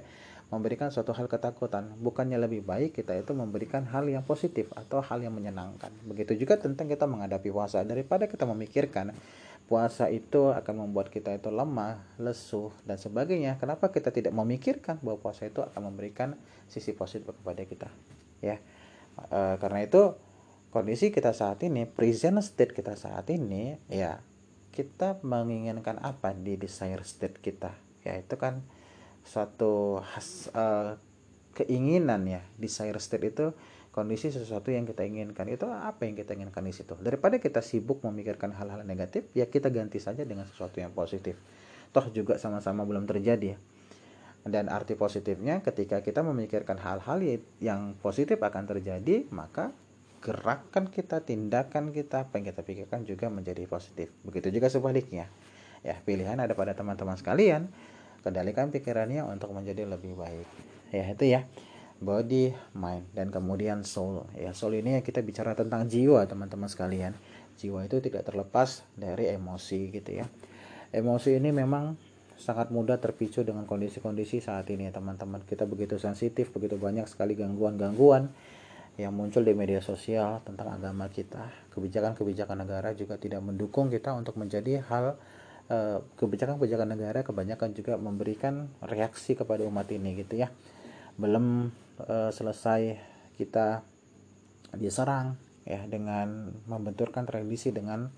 Memberikan 0.50 0.90
suatu 0.90 1.14
hal 1.14 1.30
ketakutan. 1.30 1.94
Bukannya 2.02 2.34
lebih 2.34 2.66
baik 2.66 2.98
kita 2.98 3.14
itu 3.14 3.30
memberikan 3.30 3.86
hal 3.86 4.10
yang 4.10 4.26
positif 4.26 4.66
atau 4.74 4.98
hal 4.98 5.22
yang 5.22 5.30
menyenangkan. 5.30 5.94
Begitu 6.02 6.42
juga 6.42 6.58
tentang 6.58 6.90
kita 6.90 7.06
menghadapi 7.06 7.54
puasa. 7.54 7.86
Daripada 7.86 8.26
kita 8.26 8.50
memikirkan 8.50 9.14
puasa 9.70 10.10
itu 10.10 10.50
akan 10.50 10.90
membuat 10.90 11.14
kita 11.14 11.30
itu 11.30 11.46
lemah, 11.46 12.02
lesu 12.18 12.74
dan 12.82 12.98
sebagainya. 12.98 13.54
Kenapa 13.62 13.94
kita 13.94 14.10
tidak 14.10 14.34
memikirkan 14.34 14.98
bahwa 14.98 15.22
puasa 15.22 15.46
itu 15.46 15.62
akan 15.62 15.94
memberikan 15.94 16.34
sisi 16.66 16.90
positif 16.90 17.30
kepada 17.30 17.62
kita? 17.62 17.86
Ya, 18.42 18.58
e, 19.30 19.38
karena 19.62 19.86
itu 19.86 20.18
kondisi 20.74 21.14
kita 21.14 21.30
saat 21.30 21.62
ini 21.62 21.86
present 21.86 22.42
state 22.42 22.74
kita 22.74 22.98
saat 22.98 23.30
ini 23.30 23.78
ya 23.90 24.22
kita 24.70 25.18
menginginkan 25.26 25.98
apa 25.98 26.30
di 26.30 26.54
desire 26.54 27.02
state 27.02 27.42
kita 27.42 27.74
ya 28.06 28.14
itu 28.16 28.38
kan 28.38 28.62
suatu 29.26 29.98
khas 30.00 30.48
uh, 30.54 30.96
keinginan 31.58 32.22
ya 32.24 32.42
desire 32.56 32.96
state 33.02 33.34
itu 33.34 33.46
kondisi 33.90 34.30
sesuatu 34.30 34.70
yang 34.70 34.86
kita 34.86 35.02
inginkan 35.02 35.50
itu 35.50 35.66
apa 35.66 36.06
yang 36.06 36.14
kita 36.14 36.38
inginkan 36.38 36.62
di 36.62 36.74
situ 36.74 36.94
daripada 37.02 37.42
kita 37.42 37.58
sibuk 37.58 38.02
memikirkan 38.06 38.54
hal-hal 38.54 38.86
negatif 38.86 39.26
ya 39.34 39.50
kita 39.50 39.68
ganti 39.70 39.98
saja 39.98 40.22
dengan 40.22 40.46
sesuatu 40.46 40.78
yang 40.78 40.94
positif 40.94 41.34
toh 41.90 42.06
juga 42.14 42.38
sama-sama 42.38 42.86
belum 42.86 43.04
terjadi 43.04 43.58
dan 44.46 44.72
arti 44.72 44.96
positifnya 44.96 45.60
ketika 45.60 46.00
kita 46.00 46.22
memikirkan 46.22 46.78
hal-hal 46.80 47.18
yang 47.60 47.98
positif 48.00 48.40
akan 48.40 48.64
terjadi 48.64 49.28
maka 49.34 49.74
gerakan 50.20 50.92
kita, 50.92 51.24
tindakan 51.24 51.96
kita, 51.96 52.28
apa 52.28 52.36
yang 52.36 52.52
kita 52.52 52.60
pikirkan 52.60 53.00
juga 53.08 53.32
menjadi 53.32 53.64
positif. 53.64 54.12
Begitu 54.20 54.52
juga 54.52 54.68
sebaliknya. 54.68 55.32
Ya, 55.80 55.96
pilihan 56.04 56.36
ada 56.36 56.52
pada 56.52 56.76
teman-teman 56.76 57.16
sekalian. 57.16 57.72
Kendalikan 58.20 58.68
pikirannya 58.68 59.24
untuk 59.24 59.48
menjadi 59.56 59.88
lebih 59.88 60.12
baik. 60.12 60.48
Ya, 60.92 61.08
itu 61.08 61.24
ya. 61.24 61.48
Body, 62.00 62.56
mind, 62.72 63.04
dan 63.12 63.28
kemudian 63.28 63.84
soul. 63.84 64.24
Ya, 64.32 64.56
soul 64.56 64.80
ini 64.80 65.04
kita 65.04 65.20
bicara 65.20 65.52
tentang 65.52 65.84
jiwa, 65.84 66.24
teman-teman 66.24 66.66
sekalian. 66.66 67.12
Jiwa 67.60 67.84
itu 67.84 68.00
tidak 68.00 68.24
terlepas 68.24 68.88
dari 68.96 69.28
emosi 69.28 69.92
gitu 69.92 70.24
ya. 70.24 70.26
Emosi 70.96 71.36
ini 71.36 71.52
memang 71.52 72.00
sangat 72.40 72.72
mudah 72.72 72.96
terpicu 72.96 73.44
dengan 73.44 73.68
kondisi-kondisi 73.68 74.40
saat 74.40 74.64
ini 74.72 74.88
teman-teman 74.88 75.44
kita 75.44 75.68
begitu 75.68 76.00
sensitif 76.00 76.48
begitu 76.56 76.80
banyak 76.80 77.04
sekali 77.04 77.36
gangguan-gangguan 77.36 78.32
yang 78.96 79.12
muncul 79.12 79.44
di 79.44 79.52
media 79.52 79.84
sosial 79.84 80.40
tentang 80.44 80.72
agama 80.72 81.08
kita, 81.12 81.52
kebijakan-kebijakan 81.76 82.64
negara 82.64 82.96
juga 82.96 83.20
tidak 83.20 83.44
mendukung 83.44 83.92
kita 83.92 84.12
untuk 84.16 84.40
menjadi 84.40 84.84
hal 84.88 85.16
eh, 85.68 86.00
kebijakan-kebijakan 86.20 86.88
negara 86.88 87.20
kebanyakan 87.24 87.76
juga 87.76 88.00
memberikan 88.00 88.72
reaksi 88.84 89.36
kepada 89.36 89.64
umat 89.68 89.88
ini 89.92 90.20
gitu 90.20 90.40
ya. 90.40 90.48
Belum 91.20 91.68
uh, 92.06 92.30
selesai 92.32 92.96
kita 93.36 93.82
diserang 94.76 95.40
ya 95.66 95.84
dengan 95.86 96.54
membenturkan 96.66 97.26
tradisi 97.26 97.74
dengan 97.74 98.10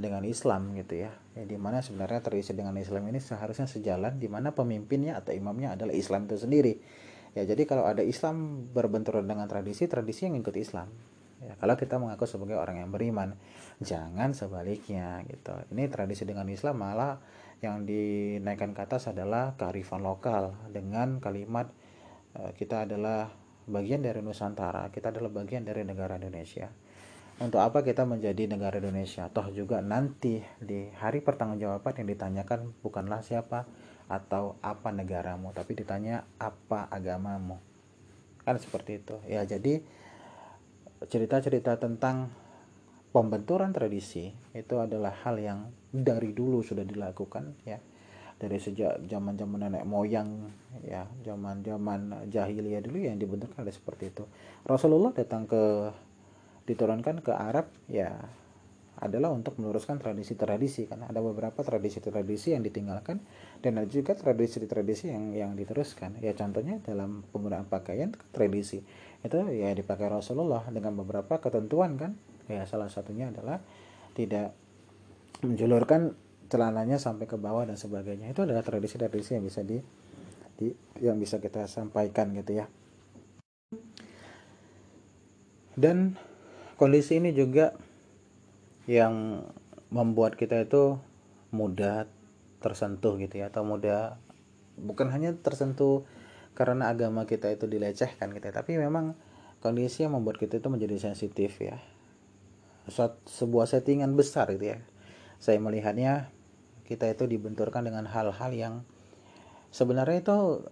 dengan 0.00 0.24
Islam 0.24 0.72
gitu 0.80 1.04
ya. 1.04 1.12
ya 1.36 1.44
di 1.44 1.60
mana 1.60 1.84
sebenarnya 1.84 2.24
tradisi 2.24 2.56
dengan 2.56 2.72
Islam 2.80 3.04
ini 3.12 3.20
seharusnya 3.20 3.68
sejalan 3.68 4.16
di 4.16 4.32
mana 4.32 4.56
pemimpinnya 4.56 5.20
atau 5.20 5.36
imamnya 5.36 5.76
adalah 5.76 5.92
Islam 5.92 6.24
itu 6.24 6.40
sendiri. 6.40 6.80
Ya 7.36 7.44
jadi 7.46 7.62
kalau 7.68 7.86
ada 7.86 8.00
Islam 8.02 8.66
berbenturan 8.72 9.28
dengan 9.28 9.46
tradisi 9.46 9.86
tradisi 9.86 10.26
yang 10.26 10.40
ikut 10.40 10.56
Islam. 10.56 10.88
Ya 11.44 11.56
kalau 11.60 11.76
kita 11.76 12.00
mengaku 12.00 12.24
sebagai 12.24 12.56
orang 12.56 12.80
yang 12.80 12.90
beriman 12.90 13.36
jangan 13.84 14.32
sebaliknya 14.32 15.20
gitu. 15.28 15.52
Ini 15.72 15.92
tradisi 15.92 16.24
dengan 16.24 16.48
Islam 16.48 16.80
malah 16.80 17.20
yang 17.60 17.84
dinaikkan 17.84 18.72
ke 18.72 18.80
atas 18.88 19.12
adalah 19.12 19.52
kearifan 19.60 20.00
lokal 20.00 20.56
dengan 20.72 21.20
kalimat 21.20 21.68
kita 22.34 22.86
adalah 22.86 23.30
bagian 23.66 24.02
dari 24.02 24.22
Nusantara 24.22 24.90
kita 24.90 25.14
adalah 25.14 25.30
bagian 25.30 25.62
dari 25.62 25.86
negara 25.86 26.18
Indonesia. 26.18 26.70
Untuk 27.40 27.56
apa 27.64 27.80
kita 27.80 28.04
menjadi 28.04 28.44
negara 28.44 28.76
Indonesia? 28.76 29.32
Toh 29.32 29.48
juga 29.48 29.80
nanti 29.80 30.44
di 30.60 30.92
hari 31.00 31.24
pertanggungjawaban 31.24 32.04
yang 32.04 32.08
ditanyakan 32.12 32.68
bukanlah 32.84 33.24
siapa 33.24 33.64
atau 34.12 34.60
apa 34.60 34.92
negaramu 34.92 35.48
tapi 35.56 35.72
ditanya 35.72 36.28
apa 36.36 36.84
agamamu. 36.92 37.56
Kan 38.44 38.60
seperti 38.60 39.00
itu. 39.00 39.16
Ya 39.24 39.40
jadi 39.48 39.80
cerita-cerita 41.08 41.80
tentang 41.80 42.28
pembenturan 43.10 43.72
tradisi 43.72 44.36
itu 44.52 44.76
adalah 44.76 45.16
hal 45.24 45.40
yang 45.40 45.72
dari 45.88 46.36
dulu 46.36 46.60
sudah 46.60 46.84
dilakukan 46.84 47.56
ya 47.64 47.80
dari 48.40 48.56
sejak 48.56 49.04
zaman-zaman 49.04 49.68
nenek 49.68 49.84
moyang 49.84 50.48
ya 50.80 51.04
zaman-zaman 51.20 52.24
jahiliyah 52.32 52.80
dulu 52.80 53.04
yang 53.04 53.20
dibenturkan 53.20 53.60
ada 53.60 53.72
seperti 53.72 54.08
itu. 54.08 54.24
Rasulullah 54.64 55.12
datang 55.12 55.44
ke 55.44 55.92
diturunkan 56.64 57.20
ke 57.20 57.36
Arab 57.36 57.68
ya 57.84 58.16
adalah 59.00 59.32
untuk 59.32 59.56
meluruskan 59.56 59.96
tradisi-tradisi. 59.96 60.84
Karena 60.86 61.08
ada 61.08 61.24
beberapa 61.24 61.64
tradisi-tradisi 61.64 62.52
yang 62.52 62.62
ditinggalkan 62.62 63.20
dan 63.64 63.80
ada 63.80 63.88
juga 63.88 64.12
tradisi-tradisi 64.12 65.08
yang 65.08 65.32
yang 65.32 65.52
diteruskan. 65.56 66.20
Ya 66.20 66.36
contohnya 66.36 66.78
dalam 66.84 67.24
penggunaan 67.32 67.66
pakaian 67.66 68.12
tradisi. 68.30 68.84
Itu 69.24 69.48
ya 69.48 69.72
dipakai 69.72 70.12
Rasulullah 70.12 70.68
dengan 70.68 70.96
beberapa 71.00 71.40
ketentuan 71.40 71.96
kan. 71.96 72.12
Ya 72.46 72.68
salah 72.68 72.92
satunya 72.92 73.32
adalah 73.32 73.64
tidak 74.12 74.52
menjulurkan 75.40 76.12
celananya 76.50 76.98
sampai 76.98 77.30
ke 77.30 77.38
bawah 77.38 77.62
dan 77.62 77.78
sebagainya. 77.78 78.34
Itu 78.34 78.42
adalah 78.42 78.66
tradisi-tradisi 78.66 79.38
yang 79.38 79.46
bisa 79.46 79.62
di, 79.62 79.78
di 80.58 80.74
yang 80.98 81.16
bisa 81.16 81.38
kita 81.38 81.70
sampaikan 81.70 82.34
gitu 82.34 82.58
ya. 82.58 82.66
Dan 85.78 86.18
kondisi 86.74 87.22
ini 87.22 87.30
juga 87.30 87.72
yang 88.90 89.46
membuat 89.94 90.34
kita 90.34 90.66
itu 90.66 90.98
mudah 91.54 92.10
tersentuh 92.58 93.16
gitu 93.16 93.40
ya 93.40 93.48
atau 93.48 93.64
mudah 93.64 94.18
bukan 94.76 95.08
hanya 95.10 95.32
tersentuh 95.34 96.04
karena 96.52 96.90
agama 96.92 97.24
kita 97.24 97.48
itu 97.48 97.64
dilecehkan 97.70 98.34
gitu 98.36 98.44
ya, 98.50 98.54
tapi 98.54 98.76
memang 98.76 99.16
kondisi 99.62 100.04
yang 100.04 100.18
membuat 100.18 100.36
kita 100.36 100.58
itu 100.58 100.68
menjadi 100.68 100.98
sensitif 100.98 101.56
ya. 101.62 101.78
Sebuah 103.24 103.70
settingan 103.70 104.12
besar 104.18 104.50
gitu 104.52 104.74
ya. 104.74 104.78
Saya 105.38 105.62
melihatnya 105.62 106.28
kita 106.90 107.06
itu 107.06 107.30
dibenturkan 107.30 107.86
dengan 107.86 108.10
hal-hal 108.10 108.50
yang 108.50 108.74
sebenarnya 109.70 110.26
itu 110.26 110.66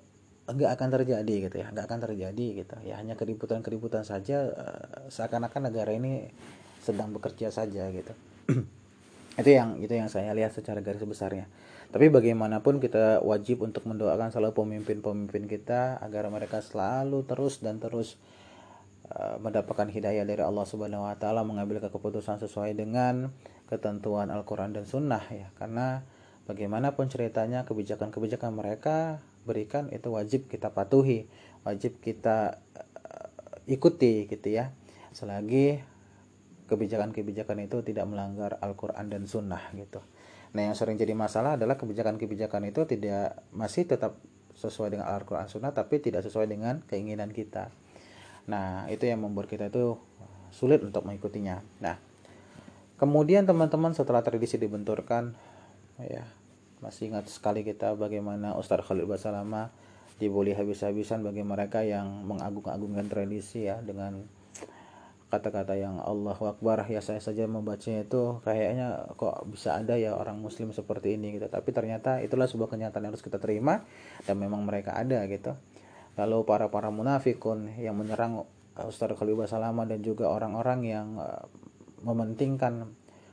nggak 0.49 0.71
akan 0.81 0.89
terjadi 0.97 1.35
gitu 1.47 1.57
ya 1.61 1.69
nggak 1.71 1.87
akan 1.87 2.01
terjadi 2.11 2.47
gitu 2.65 2.75
ya. 2.83 2.99
Hanya 2.99 3.15
keributan-keributan 3.15 4.03
saja 4.03 4.51
eh, 4.51 5.07
seakan-akan 5.15 5.71
negara 5.71 5.95
ini 5.95 6.27
sedang 6.83 7.15
bekerja 7.15 7.55
saja 7.55 7.87
gitu. 7.95 8.13
Itu 9.39 9.55
yang 9.55 9.79
itu 9.79 9.95
yang 9.95 10.11
saya 10.11 10.35
lihat 10.35 10.51
secara 10.51 10.83
garis 10.83 10.99
besarnya. 11.07 11.47
Tapi 11.95 12.11
bagaimanapun 12.11 12.83
kita 12.83 13.23
wajib 13.23 13.63
untuk 13.63 13.87
mendoakan 13.87 14.35
selalu 14.35 14.51
pemimpin-pemimpin 14.51 15.47
kita 15.47 16.03
agar 16.03 16.27
mereka 16.27 16.59
selalu 16.59 17.23
terus 17.23 17.63
dan 17.63 17.79
terus 17.79 18.19
uh, 19.15 19.39
mendapatkan 19.39 19.87
hidayah 19.87 20.27
dari 20.27 20.43
Allah 20.43 20.67
Subhanahu 20.67 21.07
wa 21.07 21.15
taala 21.15 21.47
mengambil 21.47 21.79
keputusan 21.87 22.43
sesuai 22.43 22.75
dengan 22.75 23.31
ketentuan 23.69 24.33
Al-Qur'an 24.33 24.73
dan 24.73 24.89
Sunnah 24.89 25.23
ya. 25.29 25.53
Karena 25.61 26.03
bagaimanapun 26.49 27.13
ceritanya 27.13 27.69
kebijakan-kebijakan 27.69 28.57
mereka 28.57 29.21
berikan 29.45 29.89
itu 29.93 30.13
wajib 30.13 30.49
kita 30.49 30.77
patuhi 30.77 31.25
wajib 31.65 32.01
kita 32.01 32.65
uh, 32.75 33.29
ikuti 33.69 34.25
gitu 34.25 34.49
ya. 34.49 34.73
Selagi 35.13 35.85
kebijakan-kebijakan 36.69 37.65
itu 37.65 37.81
tidak 37.85 38.09
melanggar 38.09 38.57
Al-Quran 38.61 39.09
dan 39.09 39.25
Sunnah 39.29 39.73
gitu. 39.77 40.01
Nah 40.57 40.73
yang 40.73 40.77
sering 40.77 40.97
jadi 40.97 41.13
masalah 41.13 41.61
adalah 41.61 41.77
kebijakan-kebijakan 41.77 42.73
itu 42.73 42.89
tidak 42.89 43.45
masih 43.53 43.85
tetap 43.85 44.17
sesuai 44.57 44.97
dengan 44.97 45.07
Al-Quran 45.13 45.49
Sunnah 45.49 45.73
tapi 45.77 46.01
tidak 46.01 46.25
sesuai 46.25 46.49
dengan 46.49 46.81
keinginan 46.89 47.33
kita. 47.33 47.69
Nah 48.49 48.89
itu 48.89 49.05
yang 49.05 49.21
membuat 49.25 49.49
kita 49.49 49.69
itu 49.69 49.97
sulit 50.49 50.81
untuk 50.81 51.05
mengikutinya. 51.05 51.61
Nah 51.85 52.08
kemudian 52.99 53.47
teman-teman 53.47 53.95
setelah 53.95 54.21
tradisi 54.21 54.59
dibenturkan 54.59 55.33
ya 56.03 56.27
masih 56.79 57.11
ingat 57.11 57.27
sekali 57.27 57.67
kita 57.67 57.95
bagaimana 57.99 58.55
Ustadz 58.55 58.87
Khalid 58.87 59.07
Basalama 59.07 59.71
dibully 60.19 60.55
habis-habisan 60.55 61.23
bagi 61.23 61.47
mereka 61.47 61.87
yang 61.87 62.27
mengagung-agungkan 62.27 63.07
tradisi 63.07 63.71
ya 63.71 63.79
dengan 63.83 64.27
kata-kata 65.29 65.77
yang 65.77 66.01
Allah 66.03 66.35
Akbar. 66.35 66.89
Ya 66.91 66.99
saya 67.05 67.23
saja 67.23 67.47
membacanya 67.47 68.03
itu 68.03 68.43
kayaknya 68.43 69.13
kok 69.15 69.47
bisa 69.47 69.79
ada 69.79 69.95
ya 69.95 70.17
orang 70.19 70.41
muslim 70.43 70.75
seperti 70.75 71.15
ini 71.15 71.39
gitu. 71.39 71.47
Tapi 71.47 71.71
ternyata 71.71 72.19
itulah 72.19 72.51
sebuah 72.51 72.73
kenyataan 72.73 73.09
yang 73.09 73.13
harus 73.15 73.25
kita 73.25 73.39
terima 73.39 73.87
dan 74.27 74.37
memang 74.41 74.67
mereka 74.67 74.99
ada 74.99 75.23
gitu. 75.31 75.55
Lalu 76.19 76.43
para 76.43 76.67
para 76.73 76.91
munafikun 76.91 77.79
yang 77.79 77.95
menyerang 77.95 78.43
Ustaz 78.79 79.15
Khalifah 79.15 79.47
Salama 79.47 79.87
dan 79.87 80.03
juga 80.03 80.31
orang-orang 80.31 80.81
yang 80.87 81.09
uh, 81.19 81.47
mementingkan 82.03 82.89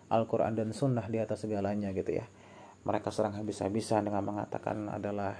Al-Quran 0.09 0.53
dan 0.53 0.69
Sunnah 0.71 1.05
di 1.09 1.17
atas 1.17 1.45
segalanya 1.45 1.89
gitu 1.91 2.13
ya. 2.13 2.25
Mereka 2.85 3.09
serang 3.09 3.33
habis-habisan 3.33 4.05
dengan 4.05 4.21
mengatakan 4.21 4.89
adalah 4.93 5.33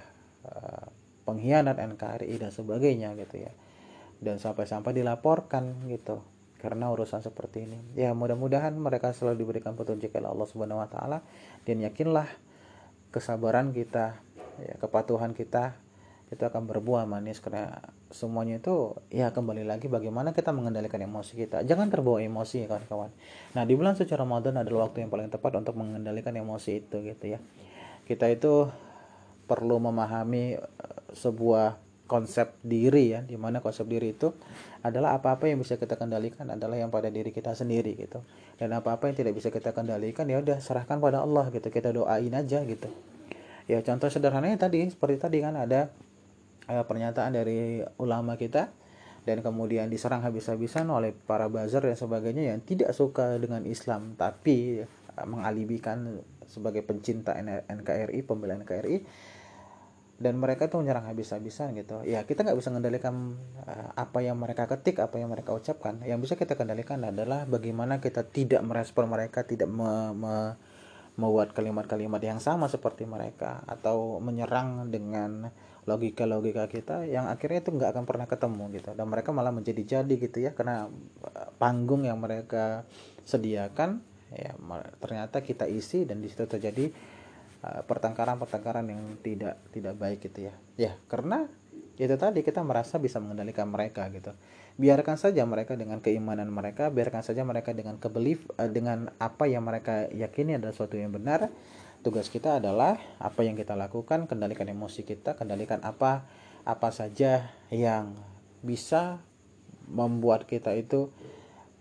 uh, 0.46 0.86
pengkhianat 1.30 1.78
NKRI 1.78 2.42
dan 2.42 2.50
sebagainya 2.50 3.14
gitu 3.18 3.46
ya. 3.46 3.52
Dan 4.18 4.42
sampai-sampai 4.42 4.96
dilaporkan 4.98 5.86
gitu 5.92 6.26
karena 6.58 6.90
urusan 6.90 7.22
seperti 7.22 7.70
ini. 7.70 7.78
Ya 7.94 8.18
mudah-mudahan 8.18 8.74
mereka 8.74 9.14
selalu 9.14 9.46
diberikan 9.46 9.78
petunjuk 9.78 10.10
oleh 10.18 10.30
Allah 10.34 10.48
Subhanahu 10.50 10.82
wa 10.82 10.90
taala. 10.90 11.22
Dan 11.62 11.86
yakinlah 11.86 12.26
kesabaran 13.14 13.70
kita 13.72 14.18
ya 14.60 14.76
kepatuhan 14.80 15.36
kita 15.36 15.78
itu 16.32 16.42
akan 16.42 16.66
berbuah 16.66 17.06
manis 17.06 17.38
karena 17.38 17.78
semuanya 18.14 18.62
itu 18.62 18.94
ya 19.10 19.34
kembali 19.34 19.66
lagi 19.66 19.90
bagaimana 19.90 20.32
kita 20.32 20.54
mengendalikan 20.54 21.02
emosi 21.02 21.34
kita. 21.34 21.66
Jangan 21.66 21.90
terbawa 21.90 22.22
emosi 22.22 22.66
ya 22.66 22.68
kawan-kawan. 22.70 23.10
Nah 23.58 23.64
di 23.66 23.74
bulan 23.74 23.98
suci 23.98 24.14
Ramadan 24.14 24.62
adalah 24.62 24.90
waktu 24.90 25.06
yang 25.06 25.12
paling 25.12 25.30
tepat 25.34 25.58
untuk 25.58 25.74
mengendalikan 25.78 26.34
emosi 26.38 26.86
itu 26.86 27.02
gitu 27.02 27.26
ya. 27.36 27.40
Kita 28.06 28.30
itu 28.30 28.70
perlu 29.50 29.82
memahami 29.82 30.58
eh, 30.58 31.02
sebuah 31.18 31.82
konsep 32.06 32.54
diri 32.62 33.18
ya 33.18 33.26
di 33.26 33.34
mana 33.34 33.66
konsep 33.66 33.90
diri 33.90 34.14
itu 34.14 34.30
adalah 34.86 35.18
apa-apa 35.18 35.50
yang 35.50 35.58
bisa 35.58 35.82
kita 35.82 35.98
kendalikan 35.98 36.46
adalah 36.54 36.78
yang 36.78 36.94
pada 36.94 37.10
diri 37.10 37.34
kita 37.34 37.58
sendiri 37.58 37.98
gitu. 37.98 38.22
Dan 38.62 38.78
apa-apa 38.78 39.10
yang 39.10 39.18
tidak 39.18 39.34
bisa 39.34 39.50
kita 39.50 39.74
kendalikan 39.74 40.30
ya 40.30 40.38
udah 40.38 40.62
serahkan 40.62 41.02
pada 41.02 41.26
Allah 41.26 41.50
gitu. 41.50 41.74
Kita 41.74 41.90
doain 41.90 42.32
aja 42.38 42.62
gitu. 42.62 42.88
Ya 43.66 43.82
contoh 43.82 44.14
sederhananya 44.14 44.62
tadi 44.70 44.86
seperti 44.94 45.18
tadi 45.18 45.38
kan 45.42 45.58
ada 45.58 45.90
uh, 46.70 46.84
pernyataan 46.86 47.34
dari 47.36 47.82
ulama 47.98 48.36
kita 48.36 48.72
dan 49.26 49.42
kemudian 49.42 49.90
diserang 49.90 50.22
habis-habisan 50.22 50.86
oleh 50.94 51.12
para 51.14 51.50
buzzer 51.50 51.82
dan 51.82 51.98
sebagainya 51.98 52.54
yang 52.54 52.60
tidak 52.62 52.94
suka 52.94 53.42
dengan 53.42 53.66
Islam 53.66 54.14
tapi 54.14 54.86
uh, 54.86 55.26
mengalibikan 55.26 56.22
sebagai 56.46 56.86
pencinta 56.86 57.34
NKRI 57.66 58.22
pembela 58.22 58.54
NKRI 58.62 58.98
dan 60.16 60.40
mereka 60.40 60.72
tuh 60.72 60.80
menyerang 60.80 61.12
habis-habisan 61.12 61.76
gitu. 61.76 62.00
Ya 62.08 62.24
kita 62.24 62.48
nggak 62.48 62.56
bisa 62.56 62.72
mengendalikan 62.72 63.36
uh, 63.68 63.92
apa 64.00 64.24
yang 64.24 64.40
mereka 64.40 64.64
ketik 64.72 65.04
apa 65.04 65.20
yang 65.20 65.28
mereka 65.28 65.52
ucapkan. 65.52 66.00
Yang 66.08 66.30
bisa 66.30 66.34
kita 66.40 66.56
kendalikan 66.56 67.04
adalah 67.04 67.44
bagaimana 67.44 68.00
kita 68.00 68.24
tidak 68.24 68.64
merespon 68.64 69.12
mereka 69.12 69.44
tidak 69.44 69.68
me, 69.68 70.16
me, 70.16 70.56
membuat 71.20 71.52
kalimat-kalimat 71.52 72.24
yang 72.24 72.40
sama 72.40 72.72
seperti 72.72 73.04
mereka 73.04 73.64
atau 73.68 74.24
menyerang 74.24 74.88
dengan 74.88 75.52
logika-logika 75.86 76.66
kita 76.66 77.06
yang 77.06 77.30
akhirnya 77.30 77.62
itu 77.62 77.72
nggak 77.74 77.90
akan 77.94 78.06
pernah 78.10 78.26
ketemu 78.26 78.64
gitu. 78.78 78.90
Dan 78.98 79.06
mereka 79.10 79.30
malah 79.34 79.54
menjadi-jadi 79.54 80.14
gitu 80.18 80.38
ya 80.42 80.52
karena 80.54 80.90
eh, 81.24 81.50
panggung 81.62 82.06
yang 82.06 82.18
mereka 82.22 82.86
sediakan 83.26 84.02
ya 84.36 84.58
ternyata 85.00 85.40
kita 85.46 85.70
isi 85.70 86.04
dan 86.04 86.20
di 86.20 86.28
situ 86.28 86.44
terjadi 86.50 86.90
Eh, 87.66 87.82
pertengkaran-pertengkaran 87.82 88.86
yang 88.86 89.02
tidak 89.26 89.58
tidak 89.74 89.98
baik 89.98 90.22
gitu 90.22 90.54
ya. 90.54 90.56
Ya 90.78 90.92
karena 91.10 91.50
itu 91.98 92.14
tadi 92.14 92.46
kita 92.46 92.62
merasa 92.62 93.02
bisa 93.02 93.18
mengendalikan 93.18 93.66
mereka 93.66 94.06
gitu. 94.14 94.38
Biarkan 94.78 95.18
saja 95.18 95.42
mereka 95.50 95.74
dengan 95.74 95.98
keimanan 95.98 96.52
mereka 96.54 96.94
biarkan 96.94 97.26
saja 97.26 97.42
mereka 97.42 97.74
dengan 97.74 97.98
kebelief 97.98 98.46
uh, 98.62 98.70
dengan 98.70 99.10
apa 99.18 99.50
yang 99.50 99.66
mereka 99.66 100.06
yakini 100.14 100.62
adalah 100.62 100.78
sesuatu 100.78 100.94
yang 100.94 101.10
benar 101.10 101.50
tugas 102.06 102.30
kita 102.30 102.62
adalah 102.62 103.02
apa 103.18 103.42
yang 103.42 103.58
kita 103.58 103.74
lakukan 103.74 104.30
kendalikan 104.30 104.70
emosi 104.70 105.02
kita 105.02 105.34
kendalikan 105.34 105.82
apa 105.82 106.22
apa 106.62 106.94
saja 106.94 107.50
yang 107.74 108.14
bisa 108.62 109.18
membuat 109.90 110.46
kita 110.46 110.78
itu 110.78 111.10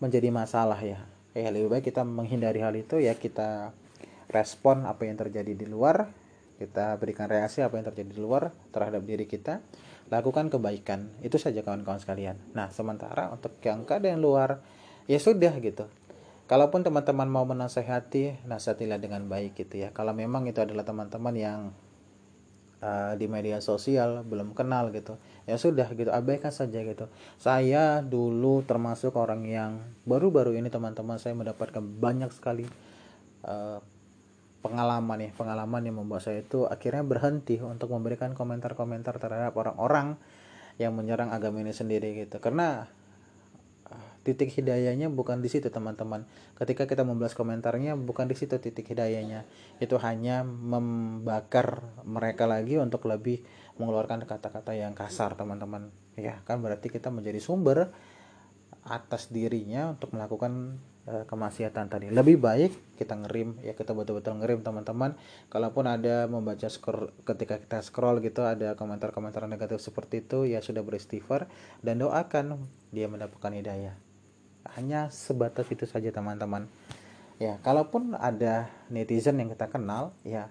menjadi 0.01 0.33
masalah 0.33 0.81
ya. 0.81 1.05
Ya 1.37 1.53
lebih 1.53 1.69
baik 1.69 1.93
kita 1.93 2.09
menghindari 2.09 2.65
hal 2.65 2.73
itu 2.73 3.05
ya 3.05 3.13
kita 3.21 3.77
respon 4.33 4.89
apa 4.89 5.05
yang 5.05 5.21
terjadi 5.21 5.53
di 5.53 5.69
luar 5.69 6.09
kita 6.57 6.97
berikan 6.97 7.29
reaksi 7.29 7.61
apa 7.61 7.77
yang 7.77 7.85
terjadi 7.93 8.17
di 8.17 8.21
luar 8.25 8.49
terhadap 8.73 9.05
diri 9.05 9.29
kita 9.29 9.61
lakukan 10.09 10.49
kebaikan. 10.49 11.13
Itu 11.21 11.37
saja 11.37 11.61
kawan-kawan 11.61 12.01
sekalian. 12.01 12.41
Nah 12.57 12.73
sementara 12.73 13.29
untuk 13.29 13.61
yang 13.61 13.85
keadaan 13.85 14.25
luar 14.25 14.65
ya 15.05 15.21
sudah 15.21 15.53
gitu 15.61 15.85
kalaupun 16.45 16.85
teman-teman 16.85 17.29
mau 17.29 17.45
menasehati 17.49 18.45
nasihatilah 18.45 19.01
dengan 19.01 19.25
baik 19.29 19.57
gitu 19.57 19.85
ya. 19.85 19.89
Kalau 19.97 20.13
memang 20.13 20.45
itu 20.45 20.61
adalah 20.61 20.85
teman-teman 20.85 21.35
yang 21.35 21.61
uh, 22.85 23.13
di 23.17 23.25
media 23.25 23.65
sosial 23.65 24.21
belum 24.29 24.53
kenal 24.53 24.93
gitu 24.93 25.17
ya 25.49 25.57
sudah 25.57 25.89
gitu 25.97 26.13
abaikan 26.13 26.53
saja 26.53 26.85
gitu. 26.85 27.09
Saya 27.41 28.05
dulu 28.05 28.65
termasuk 28.65 29.17
orang 29.17 29.45
yang 29.49 29.81
baru-baru 30.05 30.57
ini 30.57 30.69
teman-teman 30.69 31.17
saya 31.17 31.33
mendapatkan 31.33 31.81
banyak 31.81 32.29
sekali 32.33 32.69
uh, 33.45 33.81
pengalaman 34.65 35.29
ya 35.29 35.31
pengalaman 35.37 35.85
yang 35.85 36.01
membuat 36.01 36.25
saya 36.25 36.41
itu 36.41 36.65
akhirnya 36.65 37.05
berhenti 37.05 37.61
untuk 37.61 37.93
memberikan 37.93 38.33
komentar-komentar 38.33 39.21
terhadap 39.21 39.53
orang-orang 39.53 40.17
yang 40.81 40.97
menyerang 40.97 41.31
agama 41.31 41.61
ini 41.61 41.77
sendiri 41.77 42.25
gitu. 42.25 42.41
Karena 42.41 42.89
titik 44.25 44.51
hidayahnya 44.51 45.13
bukan 45.13 45.45
di 45.45 45.53
situ 45.53 45.69
teman-teman. 45.69 46.25
Ketika 46.57 46.89
kita 46.89 47.05
membalas 47.05 47.37
komentarnya 47.37 47.95
bukan 47.95 48.27
di 48.27 48.35
situ 48.35 48.57
titik 48.57 48.89
hidayahnya. 48.91 49.45
Itu 49.79 50.01
hanya 50.01 50.43
membakar 50.43 51.85
mereka 52.09 52.49
lagi 52.49 52.81
untuk 52.81 53.05
lebih 53.05 53.45
mengeluarkan 53.77 54.25
kata-kata 54.25 54.73
yang 54.73 54.97
kasar 54.97 55.37
teman-teman. 55.37 55.93
Ya 56.17 56.41
kan 56.49 56.65
berarti 56.65 56.89
kita 56.89 57.13
menjadi 57.13 57.39
sumber 57.39 57.93
atas 58.85 59.29
dirinya 59.29 59.93
untuk 59.93 60.17
melakukan 60.17 60.81
Eh, 61.05 61.29
kemaksiatan 61.29 61.93
tadi. 61.93 62.09
Lebih 62.09 62.41
baik 62.41 62.97
kita 62.97 63.13
ngerim 63.13 63.61
ya 63.61 63.77
kita 63.77 63.93
betul-betul 63.93 64.41
ngerim 64.41 64.65
teman-teman. 64.65 65.13
Kalaupun 65.53 65.85
ada 65.85 66.25
membaca 66.25 66.65
scroll 66.65 67.13
ketika 67.29 67.61
kita 67.61 67.85
scroll 67.85 68.25
gitu 68.25 68.41
ada 68.41 68.73
komentar-komentar 68.73 69.45
negatif 69.45 69.85
seperti 69.85 70.25
itu 70.25 70.49
ya 70.49 70.65
sudah 70.65 70.81
beristighfar 70.81 71.45
dan 71.85 72.01
doakan 72.01 72.57
dia 72.89 73.05
mendapatkan 73.05 73.53
hidayah 73.53 73.93
hanya 74.73 75.13
sebatas 75.13 75.69
itu 75.69 75.85
saja 75.85 76.09
teman-teman. 76.09 76.67
Ya 77.37 77.59
kalaupun 77.61 78.15
ada 78.17 78.71
netizen 78.89 79.37
yang 79.43 79.51
kita 79.51 79.67
kenal 79.67 80.15
ya 80.23 80.49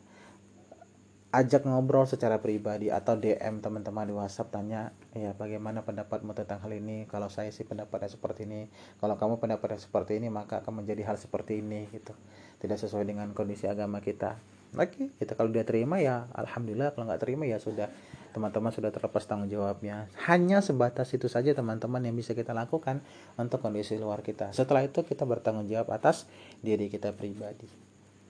ajak 1.34 1.66
ngobrol 1.66 2.06
secara 2.06 2.38
pribadi 2.38 2.94
atau 2.94 3.18
DM 3.18 3.58
teman-teman 3.58 4.06
di 4.06 4.14
WhatsApp 4.14 4.54
tanya 4.54 4.94
ya 5.18 5.34
bagaimana 5.34 5.82
pendapatmu 5.82 6.38
tentang 6.38 6.62
hal 6.62 6.70
ini? 6.78 7.10
Kalau 7.10 7.26
saya 7.34 7.50
sih 7.50 7.66
pendapatnya 7.66 8.14
seperti 8.14 8.46
ini. 8.46 8.70
Kalau 9.02 9.18
kamu 9.18 9.42
pendapatnya 9.42 9.82
seperti 9.82 10.22
ini 10.22 10.30
maka 10.30 10.62
akan 10.62 10.86
menjadi 10.86 11.10
hal 11.10 11.18
seperti 11.18 11.66
ini 11.66 11.90
gitu. 11.90 12.14
Tidak 12.62 12.78
sesuai 12.78 13.10
dengan 13.10 13.34
kondisi 13.34 13.66
agama 13.66 13.98
kita. 13.98 14.38
Oke 14.78 15.10
kita 15.18 15.34
kalau 15.34 15.50
dia 15.50 15.66
terima 15.66 15.98
ya 15.98 16.30
alhamdulillah. 16.38 16.94
Kalau 16.94 17.10
nggak 17.10 17.22
terima 17.26 17.50
ya 17.50 17.58
sudah 17.58 17.90
teman-teman 18.34 18.74
sudah 18.74 18.90
terlepas 18.90 19.24
tanggung 19.30 19.48
jawabnya. 19.48 20.10
Hanya 20.26 20.60
sebatas 20.66 21.14
itu 21.14 21.30
saja 21.30 21.54
teman-teman 21.54 22.02
yang 22.02 22.18
bisa 22.18 22.34
kita 22.34 22.52
lakukan 22.52 23.00
untuk 23.38 23.62
kondisi 23.62 23.96
luar 24.02 24.26
kita. 24.26 24.50
Setelah 24.52 24.84
itu 24.84 25.06
kita 25.06 25.24
bertanggung 25.24 25.70
jawab 25.70 25.94
atas 25.94 26.26
diri 26.66 26.90
kita 26.90 27.14
pribadi. 27.14 27.70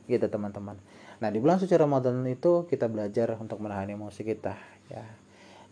Gitu 0.06 0.28
teman-teman. 0.28 0.76
Nah 1.24 1.32
di 1.32 1.40
bulan 1.40 1.56
suci 1.64 1.72
Ramadan 1.80 2.20
itu 2.28 2.68
kita 2.68 2.92
belajar 2.92 3.40
untuk 3.40 3.64
menahan 3.64 3.88
emosi 3.88 4.22
kita 4.28 4.54
ya. 4.92 5.04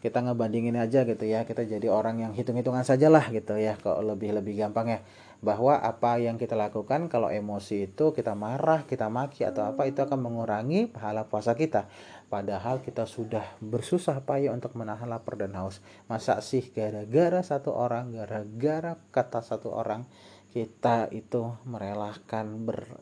Kita 0.02 0.18
ngebandingin 0.18 0.82
aja 0.82 1.06
gitu 1.06 1.30
ya, 1.30 1.46
kita 1.46 1.62
jadi 1.62 1.86
orang 1.86 2.26
yang 2.26 2.32
hitung-hitungan 2.34 2.82
saja 2.82 3.06
lah 3.06 3.22
gitu 3.30 3.54
ya, 3.54 3.78
kok 3.78 4.02
lebih-lebih 4.02 4.58
gampang 4.58 4.98
ya. 4.98 5.00
Bahwa 5.42 5.82
apa 5.82 6.22
yang 6.22 6.38
kita 6.38 6.54
lakukan 6.54 7.10
kalau 7.10 7.34
emosi 7.34 7.90
itu 7.90 8.14
kita 8.14 8.38
marah, 8.38 8.86
kita 8.86 9.10
maki 9.10 9.42
atau 9.42 9.66
apa 9.66 9.90
itu 9.90 10.06
akan 10.06 10.22
mengurangi 10.22 10.86
pahala 10.86 11.26
puasa 11.26 11.58
kita. 11.58 11.90
Padahal 12.30 12.86
kita 12.86 13.10
sudah 13.10 13.44
bersusah 13.58 14.22
payah 14.22 14.54
untuk 14.54 14.78
menahan 14.78 15.10
lapar 15.10 15.42
dan 15.42 15.58
haus. 15.58 15.82
Masa 16.06 16.40
sih 16.46 16.70
gara-gara 16.70 17.42
satu 17.42 17.74
orang, 17.74 18.14
gara-gara 18.14 19.02
kata 19.10 19.42
satu 19.42 19.74
orang 19.74 20.06
kita 20.52 21.08
itu 21.10 21.58
merelakan 21.66 22.68
ber 22.68 23.02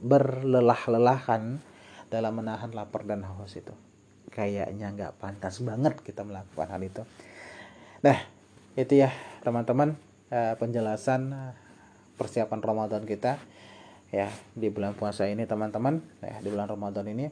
berlelah-lelahan 0.00 1.60
dalam 2.12 2.32
menahan 2.36 2.70
lapar 2.72 3.04
dan 3.08 3.24
haus 3.24 3.56
itu 3.56 3.72
kayaknya 4.30 4.92
nggak 4.92 5.16
pantas 5.16 5.64
banget 5.64 5.96
kita 6.04 6.22
melakukan 6.22 6.68
hal 6.68 6.82
itu 6.84 7.02
nah 8.04 8.18
itu 8.76 9.00
ya 9.00 9.10
teman-teman 9.40 9.96
eh, 10.28 10.54
penjelasan 10.60 11.32
persiapan 12.16 12.60
Ramadan 12.64 13.04
kita 13.04 13.38
ya 14.10 14.32
di 14.56 14.72
bulan 14.72 14.96
puasa 14.96 15.28
ini 15.28 15.44
teman-teman. 15.44 16.00
Ya 16.24 16.40
di 16.40 16.48
bulan 16.48 16.68
Ramadan 16.68 17.06
ini 17.08 17.28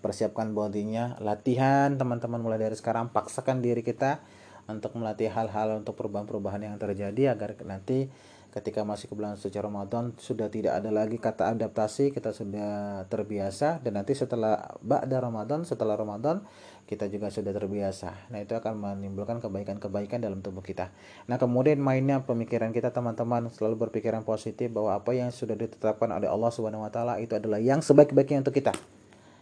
persiapkan 0.00 0.52
bodinya 0.52 1.16
latihan 1.20 1.96
teman-teman 1.96 2.40
mulai 2.40 2.60
dari 2.60 2.76
sekarang 2.76 3.12
paksakan 3.12 3.60
diri 3.60 3.80
kita 3.84 4.20
untuk 4.64 4.96
melatih 4.96 5.28
hal-hal 5.28 5.80
untuk 5.80 5.96
perubahan-perubahan 5.96 6.72
yang 6.72 6.76
terjadi 6.80 7.36
agar 7.36 7.56
nanti 7.68 8.08
ketika 8.54 8.86
masih 8.86 9.10
ke 9.10 9.18
bulan 9.18 9.34
suci 9.34 9.58
Ramadan 9.58 10.14
sudah 10.14 10.46
tidak 10.46 10.78
ada 10.78 10.94
lagi 10.94 11.18
kata 11.18 11.50
adaptasi 11.58 12.14
kita 12.14 12.30
sudah 12.30 13.02
terbiasa. 13.10 13.82
Dan 13.82 13.98
nanti 13.98 14.14
setelah 14.14 14.78
ba'da 14.78 15.18
Ramadan 15.18 15.66
setelah 15.66 15.98
Ramadan 15.98 16.46
kita 16.86 17.10
juga 17.10 17.34
sudah 17.34 17.50
terbiasa. 17.50 18.30
Nah 18.30 18.38
itu 18.38 18.54
akan 18.54 18.78
menimbulkan 18.78 19.42
kebaikan-kebaikan 19.42 20.22
dalam 20.22 20.38
tubuh 20.38 20.62
kita. 20.62 20.94
Nah 21.26 21.34
kemudian 21.34 21.82
mainnya 21.82 22.22
pemikiran 22.22 22.70
kita 22.70 22.94
teman-teman 22.94 23.50
selalu 23.50 23.90
berpikiran 23.90 24.22
positif 24.22 24.70
bahwa 24.70 24.94
apa 24.94 25.10
yang 25.18 25.34
sudah 25.34 25.58
ditetapkan 25.58 26.14
oleh 26.14 26.30
Allah 26.30 26.54
Subhanahu 26.54 26.86
wa 26.86 26.92
taala 26.94 27.18
itu 27.18 27.34
adalah 27.34 27.58
yang 27.58 27.82
sebaik-baiknya 27.82 28.46
untuk 28.46 28.54
kita. 28.54 28.70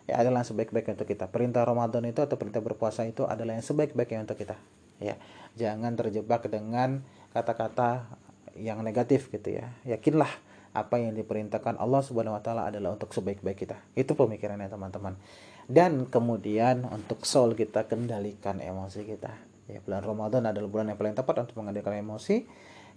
Ya 0.09 0.25
adalah 0.25 0.41
yang 0.41 0.49
sebaik-baiknya 0.57 0.97
untuk 0.97 1.13
kita. 1.13 1.29
Perintah 1.29 1.69
Ramadan 1.69 2.09
itu 2.09 2.25
atau 2.25 2.41
perintah 2.41 2.65
berpuasa 2.65 3.05
itu 3.05 3.29
adalah 3.29 3.61
yang 3.61 3.67
sebaik-baiknya 3.67 4.25
untuk 4.25 4.41
kita. 4.41 4.57
Ya 5.03 5.21
jangan 5.61 6.01
terjebak 6.01 6.49
dengan 6.49 7.05
kata-kata 7.37 8.22
yang 8.57 8.85
negatif 8.85 9.33
gitu 9.33 9.57
ya 9.57 9.73
yakinlah 9.85 10.31
apa 10.73 10.97
yang 10.97 11.13
diperintahkan 11.13 11.77
Allah 11.77 12.01
Subhanahu 12.01 12.37
wa 12.37 12.43
taala 12.43 12.73
adalah 12.73 12.97
untuk 12.97 13.13
sebaik-baik 13.13 13.69
kita. 13.69 13.77
Itu 13.93 14.17
pemikirannya 14.17 14.73
teman-teman. 14.73 15.21
Dan 15.69 16.09
kemudian 16.09 16.89
untuk 16.89 17.29
soul 17.29 17.53
kita 17.53 17.87
kendalikan 17.87 18.59
emosi 18.59 19.05
kita. 19.05 19.33
Ya, 19.69 19.79
bulan 19.85 20.03
Ramadan 20.03 20.49
adalah 20.49 20.69
bulan 20.69 20.91
yang 20.91 20.99
paling 20.99 21.15
tepat 21.15 21.47
untuk 21.47 21.61
mengendalikan 21.61 21.95
emosi 21.95 22.45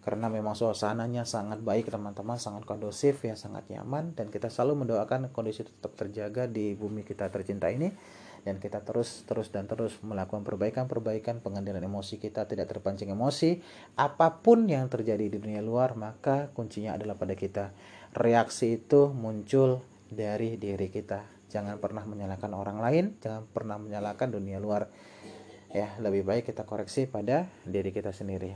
karena 0.01 0.29
memang 0.29 0.53
suasananya 0.53 1.25
sangat 1.25 1.61
baik 1.61 1.89
teman-teman, 1.89 2.37
sangat 2.37 2.65
kondusif 2.65 3.21
ya, 3.25 3.33
sangat 3.37 3.67
nyaman 3.69 4.13
dan 4.17 4.31
kita 4.31 4.49
selalu 4.49 4.85
mendoakan 4.85 5.33
kondisi 5.33 5.65
tetap 5.65 5.93
terjaga 5.97 6.45
di 6.49 6.73
bumi 6.77 7.01
kita 7.05 7.29
tercinta 7.29 7.69
ini 7.69 7.89
dan 8.45 8.62
kita 8.62 8.86
terus 8.86 9.25
terus 9.25 9.49
dan 9.49 9.65
terus 9.65 9.97
melakukan 10.05 10.45
perbaikan-perbaikan 10.45 11.41
pengendalian 11.41 11.89
emosi 11.89 12.21
kita 12.21 12.45
tidak 12.45 12.69
terpancing 12.69 13.10
emosi. 13.10 13.58
Apa 13.97 14.39
pun 14.45 14.69
yang 14.69 14.86
terjadi 14.86 15.25
di 15.25 15.41
dunia 15.41 15.65
luar 15.65 15.97
maka 15.97 16.53
kuncinya 16.53 16.93
adalah 16.93 17.17
pada 17.17 17.34
kita. 17.34 17.73
Reaksi 18.13 18.77
itu 18.77 19.10
muncul 19.10 19.81
dari 20.13 20.62
diri 20.62 20.93
kita. 20.93 21.25
Jangan 21.49 21.81
pernah 21.81 22.05
menyalahkan 22.05 22.53
orang 22.53 22.77
lain 22.77 23.05
jangan 23.17 23.49
pernah 23.49 23.81
menyalahkan 23.81 24.29
dunia 24.29 24.62
luar. 24.62 24.93
Ya 25.73 25.97
lebih 25.97 26.21
baik 26.21 26.53
kita 26.53 26.69
koreksi 26.69 27.10
pada 27.10 27.49
diri 27.65 27.89
kita 27.89 28.13
sendiri. 28.13 28.53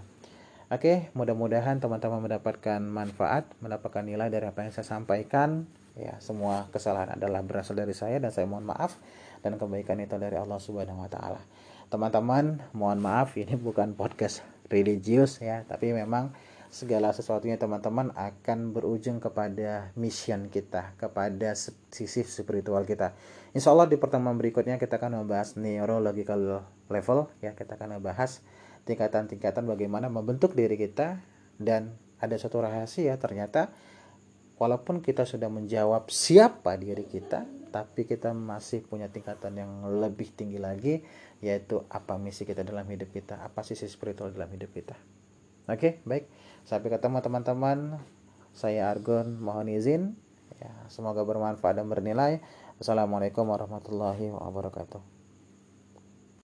Oke, 0.69 1.10
mudah-mudahan 1.17 1.82
teman-teman 1.82 2.30
mendapatkan 2.30 2.78
manfaat, 2.78 3.49
mendapatkan 3.58 4.06
nilai 4.06 4.30
dari 4.30 4.45
apa 4.45 4.62
yang 4.62 4.69
saya 4.69 4.86
sampaikan. 4.86 5.65
Ya, 5.97 6.21
semua 6.21 6.69
kesalahan 6.69 7.17
adalah 7.17 7.41
berasal 7.41 7.73
dari 7.73 7.97
saya 7.97 8.21
dan 8.21 8.30
saya 8.30 8.45
mohon 8.45 8.69
maaf 8.69 8.95
dan 9.43 9.56
kebaikan 9.60 9.99
itu 10.02 10.15
dari 10.15 10.36
Allah 10.36 10.58
Subhanahu 10.58 11.04
wa 11.04 11.10
taala. 11.10 11.41
Teman-teman, 11.89 12.62
mohon 12.78 12.99
maaf 13.02 13.34
ini 13.39 13.58
bukan 13.58 13.97
podcast 13.97 14.45
religius 14.69 15.41
ya, 15.41 15.65
tapi 15.65 15.91
memang 15.91 16.30
segala 16.69 17.10
sesuatunya 17.10 17.58
teman-teman 17.58 18.13
akan 18.13 18.78
berujung 18.78 19.17
kepada 19.17 19.89
mission 19.97 20.54
kita, 20.54 20.93
kepada 21.02 21.58
sisi 21.89 22.21
spiritual 22.21 22.86
kita. 22.86 23.17
Insya 23.58 23.73
Allah 23.73 23.89
di 23.89 23.97
pertemuan 23.97 24.38
berikutnya 24.38 24.78
kita 24.78 25.02
akan 25.02 25.25
membahas 25.25 25.58
neurological 25.58 26.62
level 26.93 27.25
ya, 27.41 27.58
kita 27.58 27.73
akan 27.73 27.97
membahas 27.97 28.45
tingkatan-tingkatan 28.86 29.65
bagaimana 29.65 30.13
membentuk 30.13 30.54
diri 30.54 30.78
kita 30.78 31.17
dan 31.58 31.93
ada 32.19 32.36
satu 32.36 32.62
rahasia 32.62 33.15
ternyata 33.17 33.71
walaupun 34.60 34.99
kita 34.99 35.23
sudah 35.23 35.47
menjawab 35.47 36.12
siapa 36.12 36.75
diri 36.75 37.08
kita 37.08 37.47
tapi 37.69 38.05
kita 38.10 38.34
masih 38.34 38.84
punya 38.84 39.08
tingkatan 39.10 39.55
yang 39.55 39.71
lebih 40.01 40.29
tinggi 40.34 40.58
lagi 40.58 41.05
yaitu 41.39 41.86
apa 41.88 42.19
misi 42.19 42.43
kita 42.43 42.67
dalam 42.67 42.84
hidup 42.89 43.13
kita 43.13 43.39
apa 43.39 43.63
sisi 43.63 43.88
spiritual 43.88 44.34
dalam 44.34 44.51
hidup 44.51 44.73
kita. 44.73 44.97
Oke 45.69 46.01
baik. 46.03 46.27
Sampai 46.65 46.89
ketemu 46.91 47.21
teman-teman. 47.21 48.01
Saya 48.51 48.89
Argon 48.89 49.38
mohon 49.38 49.69
izin. 49.69 50.17
Ya 50.60 50.73
semoga 50.91 51.23
bermanfaat 51.23 51.77
dan 51.77 51.88
bernilai. 51.88 52.41
Assalamualaikum 52.82 53.47
warahmatullahi 53.47 54.34
wabarakatuh 54.34 55.18